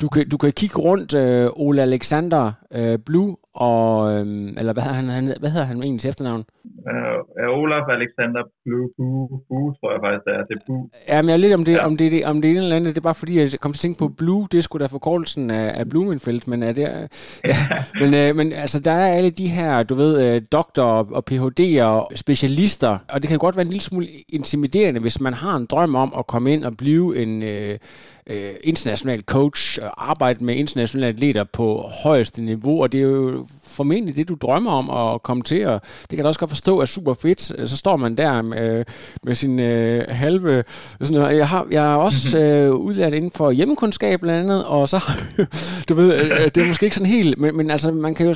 [0.01, 4.83] du kan, du kan kigge rundt uh, Ole Alexander uh, Blue og, øhm, eller hvad
[4.83, 6.45] han, han, hvad hedder han egentlig til efternavn?
[6.65, 10.43] Uh, Olaf Alexander Blue, Blue, Blue, tror jeg faktisk, det er.
[10.49, 10.85] Det er Blue.
[11.09, 11.87] Ja, men jeg er lidt om det, ja.
[11.87, 13.79] om det, om det er en eller andet, det er bare fordi, jeg kom til
[13.79, 16.83] at tænke på Blue, det skulle da forkortelsen af, af Blumenfeldt, men er det,
[17.53, 17.57] ja,
[18.01, 21.85] men, øh, men altså, der er alle de her, du ved, øh, doktorer og PhD'er
[21.85, 25.67] og specialister, og det kan godt være en lille smule intimiderende, hvis man har en
[25.71, 27.79] drøm om at komme ind og blive en, øh,
[28.27, 33.47] øh, international coach, øh, arbejde med internationale atleter på højeste niveau, og det er jo
[33.67, 36.81] formentlig det, du drømmer om at komme til, og det kan jeg også godt forstå
[36.81, 37.69] er super fedt.
[37.71, 38.85] Så står man der med,
[39.23, 40.65] med sin øh, halve...
[41.01, 41.37] Sådan noget.
[41.37, 45.03] Jeg, har, jeg er også øh, udlært inden for hjemmekundskab blandt andet, og så,
[45.89, 48.35] du ved, øh, det er måske ikke sådan helt, men, men altså, man kan jo,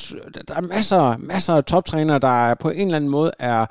[0.48, 3.66] der er masser, masser af toptrænere, der på en eller anden måde er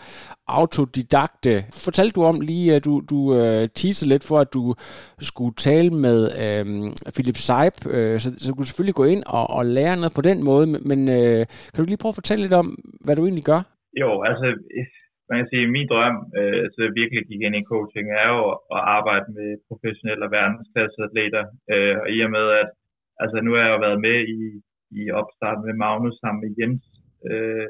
[0.47, 1.65] autodidakte.
[1.73, 4.75] Fortalte du om lige, at du, du uh, teasede lidt for, at du
[5.21, 9.49] skulle tale med uh, Philip Seib, uh, så, så du kunne selvfølgelig gå ind og,
[9.49, 12.59] og lære noget på den måde, men uh, kan du lige prøve at fortælle lidt
[12.61, 12.67] om,
[13.05, 13.61] hvad du egentlig gør?
[14.01, 14.45] Jo, altså,
[15.29, 18.41] man kan sige, min drøm, uh, så jeg virkelig gik ind i coaching, er jo
[18.75, 21.43] at arbejde med professionelle og verdensklasse atleter,
[21.73, 22.69] uh, og i og med, at
[23.21, 24.41] altså, nu har jeg jo været med i,
[24.99, 26.83] i opstarten med Magnus sammen med Jens,
[27.31, 27.67] uh,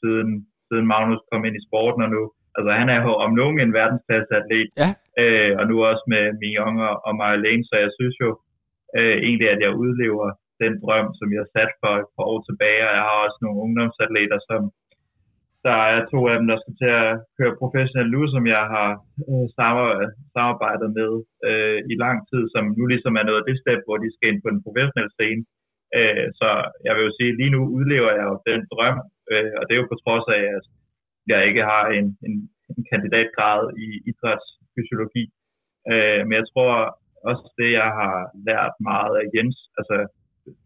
[0.00, 0.30] siden
[0.70, 2.22] siden Magnus kom ind i sporten, og nu,
[2.56, 4.90] altså han er jo om nogen en verdensklasse atlet, ja.
[5.22, 6.76] øh, og nu også med min Young
[7.06, 8.30] og Marlene, så jeg synes jo
[8.98, 10.28] øh, egentlig, at jeg udlever
[10.64, 13.62] den drøm, som jeg sat for et par år tilbage, og jeg har også nogle
[13.64, 14.60] ungdomsatleter, som,
[15.66, 18.90] der er to af dem, der skal til at køre professionelt nu, som jeg har
[19.30, 19.46] øh,
[20.36, 21.12] samarbejdet med
[21.48, 24.28] øh, i lang tid, som nu ligesom er noget af det step, hvor de skal
[24.30, 25.42] ind på den professionelle scene.
[25.98, 26.48] Øh, så
[26.86, 28.98] jeg vil jo sige, lige nu udlever jeg jo den drøm,
[29.32, 30.64] øh, og det er jo på trods af, at
[31.32, 32.34] jeg ikke har en, en,
[32.72, 35.24] en kandidatgrad i idrætsfysiologi.
[35.92, 36.74] Øh, men jeg tror
[37.30, 38.16] også det, jeg har
[38.48, 39.96] lært meget af Jens, altså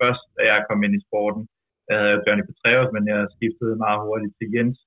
[0.00, 1.42] først, da jeg kom ind i sporten,
[1.88, 4.78] jeg havde Johnny Petraeus, men jeg skiftede meget hurtigt til Jens.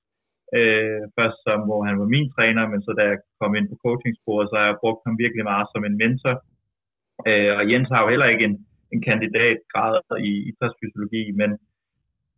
[0.58, 3.76] Øh, først som, hvor han var min træner, men så da jeg kom ind på
[3.84, 6.34] coachingsporet, så har jeg brugt ham virkelig meget som en mentor.
[7.28, 8.56] Øh, og Jens har jo heller ikke en,
[8.94, 9.94] en kandidatgrad
[10.30, 11.50] i idrætsfysiologi, men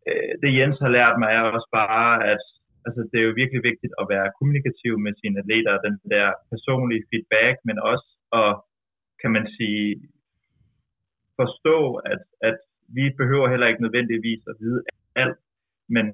[0.08, 2.42] øh, det Jens har lært mig er også bare, at
[2.86, 7.06] altså, det er jo virkelig vigtigt at være kommunikativ med sine atleter, den der personlige
[7.10, 8.08] feedback, men også
[8.40, 8.52] at,
[9.22, 9.84] kan man sige,
[11.40, 11.78] forstå,
[12.12, 12.58] at, at
[12.96, 14.80] vi behøver heller ikke nødvendigvis at vide
[15.22, 15.38] alt,
[15.94, 16.04] men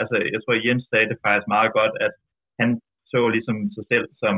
[0.00, 2.14] altså, jeg tror, Jens sagde det faktisk meget godt, at
[2.60, 2.70] han
[3.12, 4.34] så ligesom sig selv som,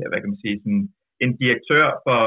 [0.00, 0.84] ja, hvad kan man sige, sådan
[1.24, 2.22] en direktør for,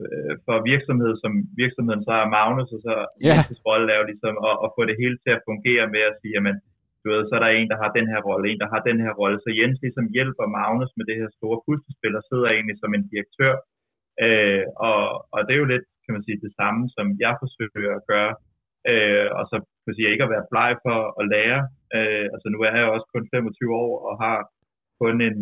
[0.00, 1.32] øh, for virksomhed, som
[1.62, 3.38] virksomheden så er Magnus, og så yeah.
[3.38, 6.16] Jens' rolle er jo ligesom at, at, få det hele til at fungere med at
[6.20, 6.56] sige, jamen,
[7.02, 8.98] du ved, så er der en, der har den her rolle, en, der har den
[9.04, 9.38] her rolle.
[9.44, 13.08] Så Jens ligesom hjælper Magnus med det her store puslespil, og sidder egentlig som en
[13.12, 13.54] direktør.
[14.24, 15.00] Øh, og,
[15.34, 18.32] og det er jo lidt, kan man sige, det samme, som jeg forsøger at gøre.
[18.90, 21.60] Øh, og så kan sige, ikke at være bleg for at lære.
[21.96, 24.38] Øh, altså nu er jeg også kun 25 år og har
[25.02, 25.38] kun en,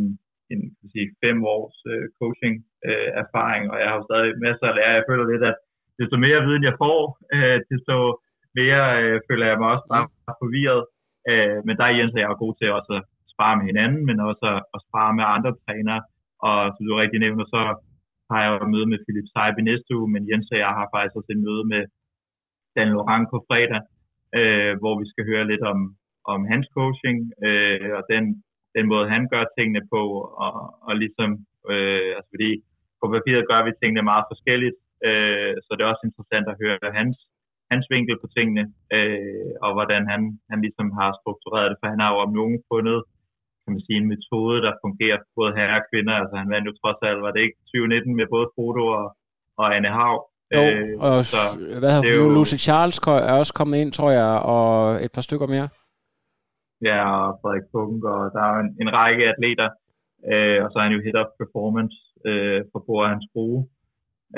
[0.52, 2.54] en kan sige, fem års øh, coaching
[2.88, 4.98] øh, erfaring, og jeg har jo stadig masser at lære.
[4.98, 5.56] Jeg føler lidt, at
[6.00, 6.98] desto mere viden jeg får,
[7.34, 7.96] øh, desto
[8.60, 10.06] mere øh, føler jeg mig også bare
[10.42, 10.82] forvirret.
[11.30, 13.04] Øh, men der er Jens og jeg er god til også at
[13.34, 16.02] spare med hinanden, men også at, at spare med andre trænere.
[16.48, 17.60] Og som du rigtig nævner, så
[18.30, 20.72] har jeg jo et møde med Philip Seib i næste uge, men Jens og jeg
[20.78, 21.82] har faktisk også et møde med
[22.74, 23.82] Dan Laurent på fredag,
[24.38, 25.78] øh, hvor vi skal høre lidt om,
[26.32, 28.24] om hans coaching, øh, og den,
[28.76, 30.02] den måde, han gør tingene på,
[30.44, 30.54] og,
[30.86, 31.30] og ligesom,
[31.72, 32.50] øh, altså fordi
[33.00, 34.78] på papiret gør vi tingene meget forskelligt,
[35.08, 37.16] øh, så det er også interessant at høre hans,
[37.72, 38.64] hans vinkel på tingene,
[38.96, 40.20] øh, og hvordan han,
[40.50, 43.00] han ligesom har struktureret det, for han har jo om nogen fundet,
[43.70, 46.68] kan man sige, en metode, der fungerer for både herre og kvinder, altså han vandt
[46.68, 49.06] jo trods alt, var det ikke 2019 med både Frodo og,
[49.60, 50.16] og Anne Hav,
[50.56, 51.42] jo, øh, og så
[51.80, 52.22] hvad har jo...
[52.36, 52.98] Lucy Charles
[53.30, 54.68] er også kommet ind, tror jeg, og
[55.04, 55.68] et par stykker mere.
[56.88, 59.68] Ja, og Frederik Punk, og der er en, en række atleter,
[60.32, 61.96] øh, og så er han jo head of performance
[62.28, 63.60] øh, for Bora Hans Frue.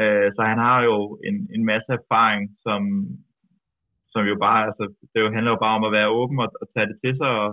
[0.00, 0.96] Øh, så han har jo
[1.28, 2.80] en, en masse erfaring, som,
[4.12, 6.66] som jo bare, altså, det jo handler jo bare om at være åben og, og
[6.74, 7.50] tage det til sig, og,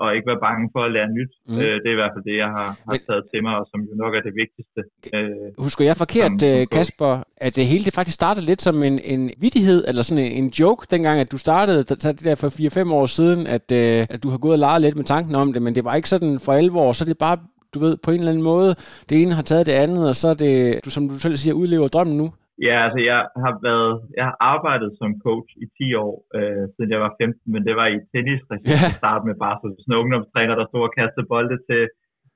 [0.00, 1.32] og ikke være bange for at lære nyt.
[1.48, 1.58] Mm.
[1.62, 3.80] Øh, det er i hvert fald det, jeg har, har taget til mig, og som
[3.88, 4.80] jo nok er det vigtigste.
[5.16, 8.82] Øh, Husker jeg forkert, som, som Kasper, at det hele det faktisk startede lidt som
[8.82, 12.34] en, en vidighed, eller sådan en, en joke, dengang at du startede, så det der
[12.34, 12.50] for
[12.88, 15.52] 4-5 år siden, at, øh, at du har gået og leget lidt med tanken om
[15.52, 17.38] det, men det var ikke sådan for alvor, så er det bare
[17.74, 18.74] du ved, på en eller anden måde,
[19.08, 21.54] det ene har taget det andet, og så er det, du, som du selv siger,
[21.54, 22.32] udlever drømmen nu.
[22.66, 26.90] Ja, altså jeg har været, jeg har arbejdet som coach i 10 år, øh, siden
[26.94, 28.86] jeg var 15, men det var i tennis, yeah.
[28.88, 31.82] at starte med bare sådan en ungdomstræner, der stod og kastede bolde til,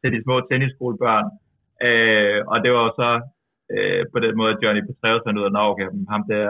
[0.01, 1.29] til de små tennisskolebørn.
[1.89, 3.11] Øh, og det var jo så
[3.75, 6.47] øh, på den måde, at Johnny Petraeus fandt ud af, at okay, ham der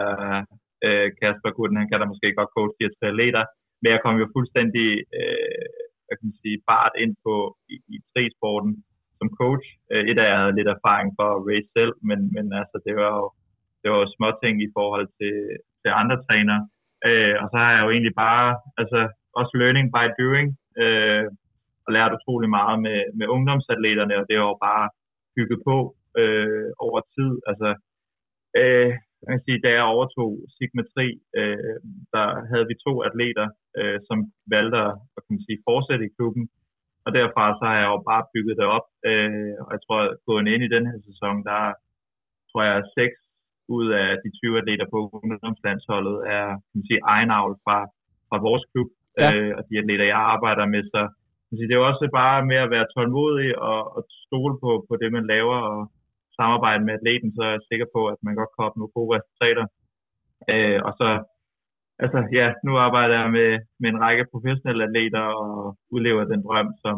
[0.85, 3.43] øh, Kasper Guden, han kan da måske godt coach de her atleter,
[3.81, 4.87] men jeg kom jo fuldstændig
[5.19, 5.65] øh,
[6.05, 7.35] hvad kan man sige, bart ind på
[7.73, 8.73] i, i trisporten
[9.17, 9.67] som coach.
[9.91, 12.93] Øh, et af jeg havde lidt erfaring for at race selv, men, men altså, det
[13.01, 13.25] var jo
[13.87, 15.35] det var små ting i forhold til,
[15.81, 16.61] til andre trænere.
[17.07, 18.47] Øh, og så har jeg jo egentlig bare,
[18.81, 18.99] altså
[19.39, 20.47] også learning by doing,
[20.83, 21.25] øh,
[21.85, 24.85] og lært utrolig meget med, med ungdomsatleterne, og det er jo bare
[25.35, 25.77] bygget på
[26.21, 27.31] øh, over tid.
[27.49, 27.69] Altså,
[28.61, 31.07] øh, jeg kan sige, da jeg overtog Sigmatri,
[31.39, 31.77] øh,
[32.13, 33.47] der havde vi to atleter,
[33.79, 34.17] øh, som
[34.53, 34.79] valgte
[35.15, 36.43] at kan man sige, fortsætte i klubben,
[37.05, 40.17] og derfra så har jeg jo bare bygget det op, øh, og jeg tror, at
[40.27, 41.61] gående ind i den her sæson, der
[42.49, 43.17] tror jeg, seks
[43.77, 47.77] ud af de 20 atleter på ungdomslandsholdet er kan man sige, egenavl fra,
[48.29, 48.89] fra vores klub,
[49.21, 49.29] ja.
[49.29, 50.81] øh, og de atleter, jeg arbejder med.
[50.93, 51.01] Så
[51.55, 54.93] sige, det er jo også bare med at være tålmodig og, og stole på, på
[55.01, 55.79] det, man laver, og
[56.39, 59.65] samarbejde med atleten, så er jeg sikker på, at man godt kan opnå gode resultater.
[60.53, 61.09] Øh, og så,
[62.03, 63.51] altså ja, nu arbejder jeg med,
[63.81, 65.51] med en række professionelle atleter og
[65.93, 66.97] udlever den drøm, som,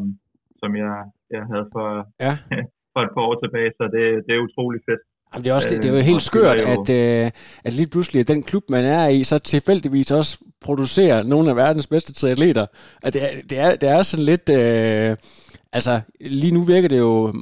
[0.61, 0.95] som jeg,
[1.35, 1.87] jeg havde for,
[2.25, 2.33] ja.
[2.93, 5.03] for et par år tilbage, så det, det er utrolig fedt.
[5.33, 7.31] Jamen, det, er også, det, det er jo helt skørt, at, øh,
[7.63, 11.55] at lige pludselig, at den klub, man er i, så tilfældigvis også producerer nogle af
[11.55, 12.65] verdens bedste triatleter.
[13.01, 14.49] At det, er, det, er, det er sådan lidt...
[14.49, 15.15] Øh,
[15.73, 17.33] altså, lige nu virker det jo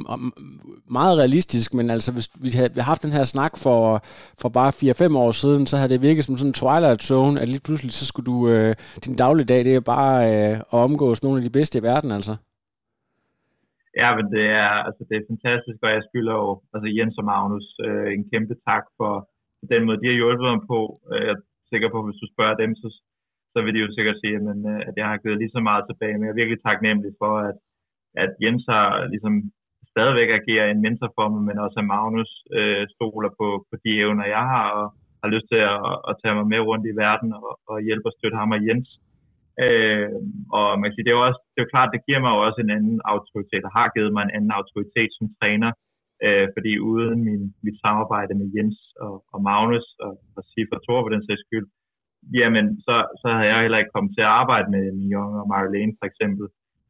[0.90, 4.04] meget realistisk, men altså, hvis vi havde haft den her snak for,
[4.38, 7.50] for bare 4-5 år siden, så havde det virket som sådan en Twilight Zone, at
[7.50, 8.76] lige pludselig, så skulle du, øh,
[9.06, 12.36] din dagligdag, det er bare øh, at omgås nogle af de bedste i verden, altså.
[14.02, 17.26] Ja, men det er, altså, det er fantastisk, og jeg skylder jo altså Jens og
[17.32, 19.14] Magnus øh, en kæmpe tak for,
[19.74, 20.80] den måde, de har hjulpet mig på.
[21.12, 21.41] Øh, jeg er
[21.72, 22.88] sikker på, at hvis du spørger dem, så,
[23.54, 25.84] så vil de jo sikkert sige, jamen, øh, at jeg har givet lige så meget
[25.86, 26.16] tilbage.
[26.16, 27.58] Men jeg er virkelig taknemmelig for, at,
[28.24, 29.34] at Jens har ligesom
[29.93, 33.91] stadigvæk agerer en mentor for mig, men også at Magnus øh, stoler på, på de
[34.04, 34.88] evner, jeg har, og
[35.22, 35.80] har lyst til at,
[36.10, 38.89] at tage mig med rundt i verden og, og hjælpe og støtte ham og Jens.
[39.66, 40.10] Øh,
[40.60, 42.41] og man siger, det er jo også, det er jo klart, det giver mig jo
[42.47, 45.72] også en anden autoritet, og har givet mig en anden autoritet som træner,
[46.26, 50.99] øh, fordi uden min, mit samarbejde med Jens og, og Magnus og, og Sifra Thor
[51.03, 51.68] på den sags skyld,
[52.39, 55.97] jamen så, så havde jeg heller ikke kommet til at arbejde med Mignon og Marlene
[55.99, 56.45] for eksempel.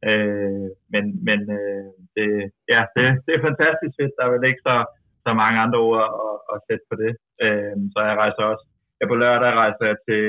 [0.08, 2.28] Øh, men men øh, det,
[2.74, 4.16] ja, det, det er fantastisk fedt.
[4.16, 4.76] Der er vel ikke så,
[5.24, 7.12] så mange andre ord at, at sætte på det.
[7.44, 8.64] Øh, så jeg rejser også,
[9.00, 10.22] jeg på lørdag rejser jeg til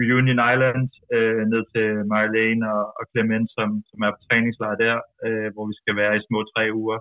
[0.00, 4.96] Reunion Island øh, ned til Marlene og, og Clement, som, som er på træningslejr der,
[5.26, 6.98] øh, hvor vi skal være i små tre uger,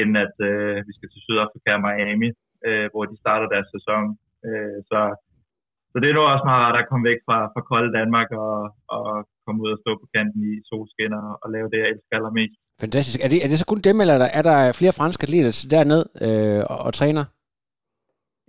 [0.00, 2.30] inden at øh, vi skal til Sydafrika og Miami,
[2.68, 4.04] øh, hvor de starter deres sæson.
[4.48, 5.00] Øh, så,
[5.90, 8.56] så det er nu også meget rart at komme væk fra, fra kolde Danmark og,
[8.96, 9.06] og
[9.44, 11.12] komme ud og stå på kanten i solskin
[11.42, 12.56] og lave det, jeg elsker allermest.
[12.84, 13.18] Fantastisk.
[13.24, 16.62] Er det, er det så kun dem, eller er der flere franske atleter derned øh,
[16.72, 17.24] og, og træner?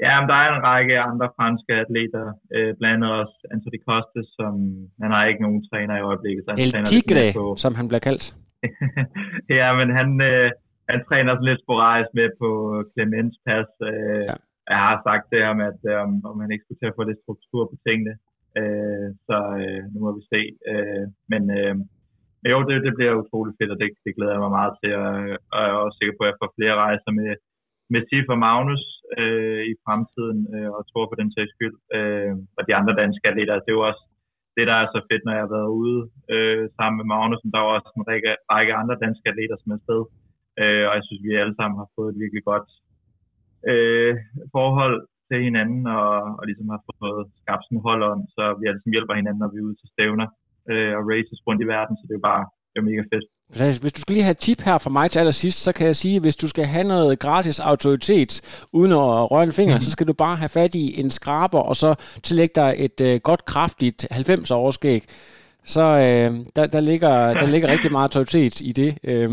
[0.06, 2.26] Ja, men der er en række andre franske atleter,
[2.56, 4.54] øh, blandt andet også Anthony Costes, som
[5.02, 6.41] han har ikke nogen træner i øjeblikket.
[6.44, 7.46] Så han El Tigre, på...
[7.64, 8.26] som han bliver kaldt.
[9.60, 10.50] ja, men han, øh,
[10.91, 12.50] han træner sådan lidt sporadisk med på
[12.91, 13.70] Clemens pas.
[13.91, 14.36] Øh, ja.
[14.74, 16.00] Jeg har sagt til ham, at øh,
[16.32, 18.14] om han ikke skulle til at få lidt struktur på tingene.
[18.60, 20.41] Øh, så øh, nu må vi se.
[20.72, 21.76] Øh, men øh,
[22.52, 24.91] jo, det, det bliver utroligt fedt, og det, det glæder jeg mig meget til.
[25.02, 25.10] Og,
[25.54, 27.30] og jeg er også sikker på, at jeg får flere rejser med,
[27.94, 28.84] med Sif og Magnus
[29.20, 31.76] øh, i fremtiden, øh, og tror på den sags skyld.
[31.98, 34.04] Øh, og de andre danske atleter, det er jo også
[34.58, 36.00] det, der er så fedt, når jeg har været ude
[36.34, 37.41] øh, sammen med Magnus.
[37.54, 40.02] Der er også en række, række andre danske atleter, som er sted.
[40.62, 42.68] Øh, og jeg synes, vi alle sammen har fået et virkelig godt
[43.72, 44.14] øh,
[44.58, 44.98] forhold
[45.30, 49.14] til hinanden, og, og ligesom har fået skabt sådan hold om, så vi altså hjælper
[49.20, 50.28] hinanden, når vi er ude til stævner
[50.72, 53.26] øh, og races rundt i verden, så det er bare det er mega fedt.
[53.56, 55.95] Hvis du skal lige have et tip her fra mig til allersidst, så kan jeg
[55.95, 58.41] sige, at hvis du skal have noget gratis autoritet
[58.72, 59.82] uden at røre en finger, mm.
[59.82, 63.20] så skal du bare have fat i en skraber, og så tillægge dig et øh,
[63.20, 65.04] godt kraftigt 90 overskæg.
[65.66, 68.97] Så øh, der, der, ligger, der ligger rigtig meget autoritet i det.
[69.04, 69.32] Øh,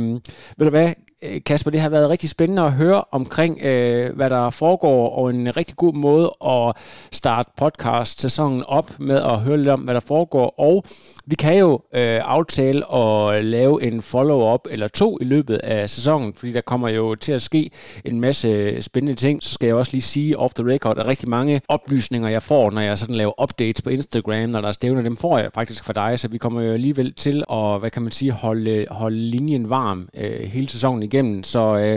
[0.57, 0.93] ved du hvad,
[1.23, 5.31] Øh, Kasper, det har været rigtig spændende at høre omkring, øh, hvad der foregår, og
[5.31, 6.77] en rigtig god måde at
[7.13, 10.55] starte podcast-sæsonen op med at høre lidt om, hvad der foregår.
[10.61, 10.85] Og
[11.27, 16.35] vi kan jo øh, aftale at lave en follow-up eller to i løbet af sæsonen,
[16.35, 17.71] fordi der kommer jo til at ske
[18.05, 19.45] en masse spændende ting.
[19.45, 22.71] Så skal jeg også lige sige off the record, at rigtig mange oplysninger, jeg får,
[22.71, 25.85] når jeg sådan laver updates på Instagram, når der er stævner, dem får jeg faktisk
[25.85, 29.17] fra dig, så vi kommer jo alligevel til at, hvad kan man sige, holde, holde
[29.17, 31.39] linjen varm øh, hele sæsonen igennem.
[31.55, 31.97] Så øh,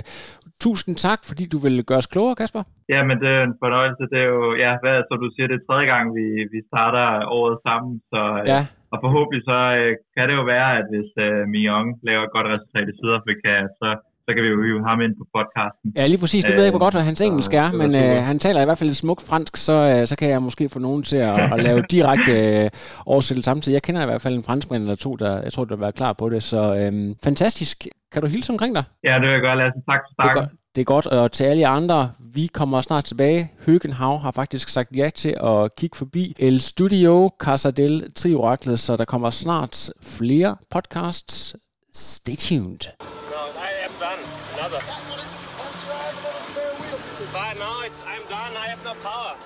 [0.65, 2.63] tusind tak, fordi du vil gøre os klogere, Kasper.
[2.93, 4.03] Ja, men det er en fornøjelse.
[4.11, 7.05] Det er jo, ja, hvad, så du siger, det er tredje gang, vi, vi starter
[7.39, 7.93] året sammen.
[8.11, 8.61] Så, øh, ja.
[8.93, 12.47] Og forhåbentlig så øh, kan det jo være, at hvis øh, Mion laver et godt
[12.53, 13.89] resultat i Sydafrika, så
[14.25, 15.87] så kan vi jo hive ham ind på podcasten.
[15.95, 16.43] Ja, lige præcis.
[16.45, 18.77] Nu ved jeg ikke, hvor godt hans engelsk er, men øh, han taler i hvert
[18.77, 21.63] fald et smukt fransk, så, øh, så kan jeg måske få nogen til at, at
[21.63, 22.33] lave direkte
[22.63, 22.69] øh,
[23.05, 23.73] oversættelse samtidig.
[23.73, 25.91] Jeg kender i hvert fald en franskmand eller to, der jeg tror, der vil være
[25.91, 26.43] klar på det.
[26.43, 27.87] Så øh, fantastisk.
[28.13, 28.83] Kan du hilse omkring dig?
[29.03, 29.79] Ja, det vil jeg gøre, Lasse.
[29.89, 30.57] Tak for snakken.
[30.75, 33.51] Det er godt, og til alle andre, vi kommer snart tilbage.
[33.65, 38.97] Høgenhav har faktisk sagt ja til at kigge forbi El Studio Casa del Trioraklet, så
[38.97, 41.55] der kommer snart flere podcasts.
[41.93, 42.79] Stay tuned.
[42.79, 44.19] Now it's, I'm done,
[45.09, 45.12] I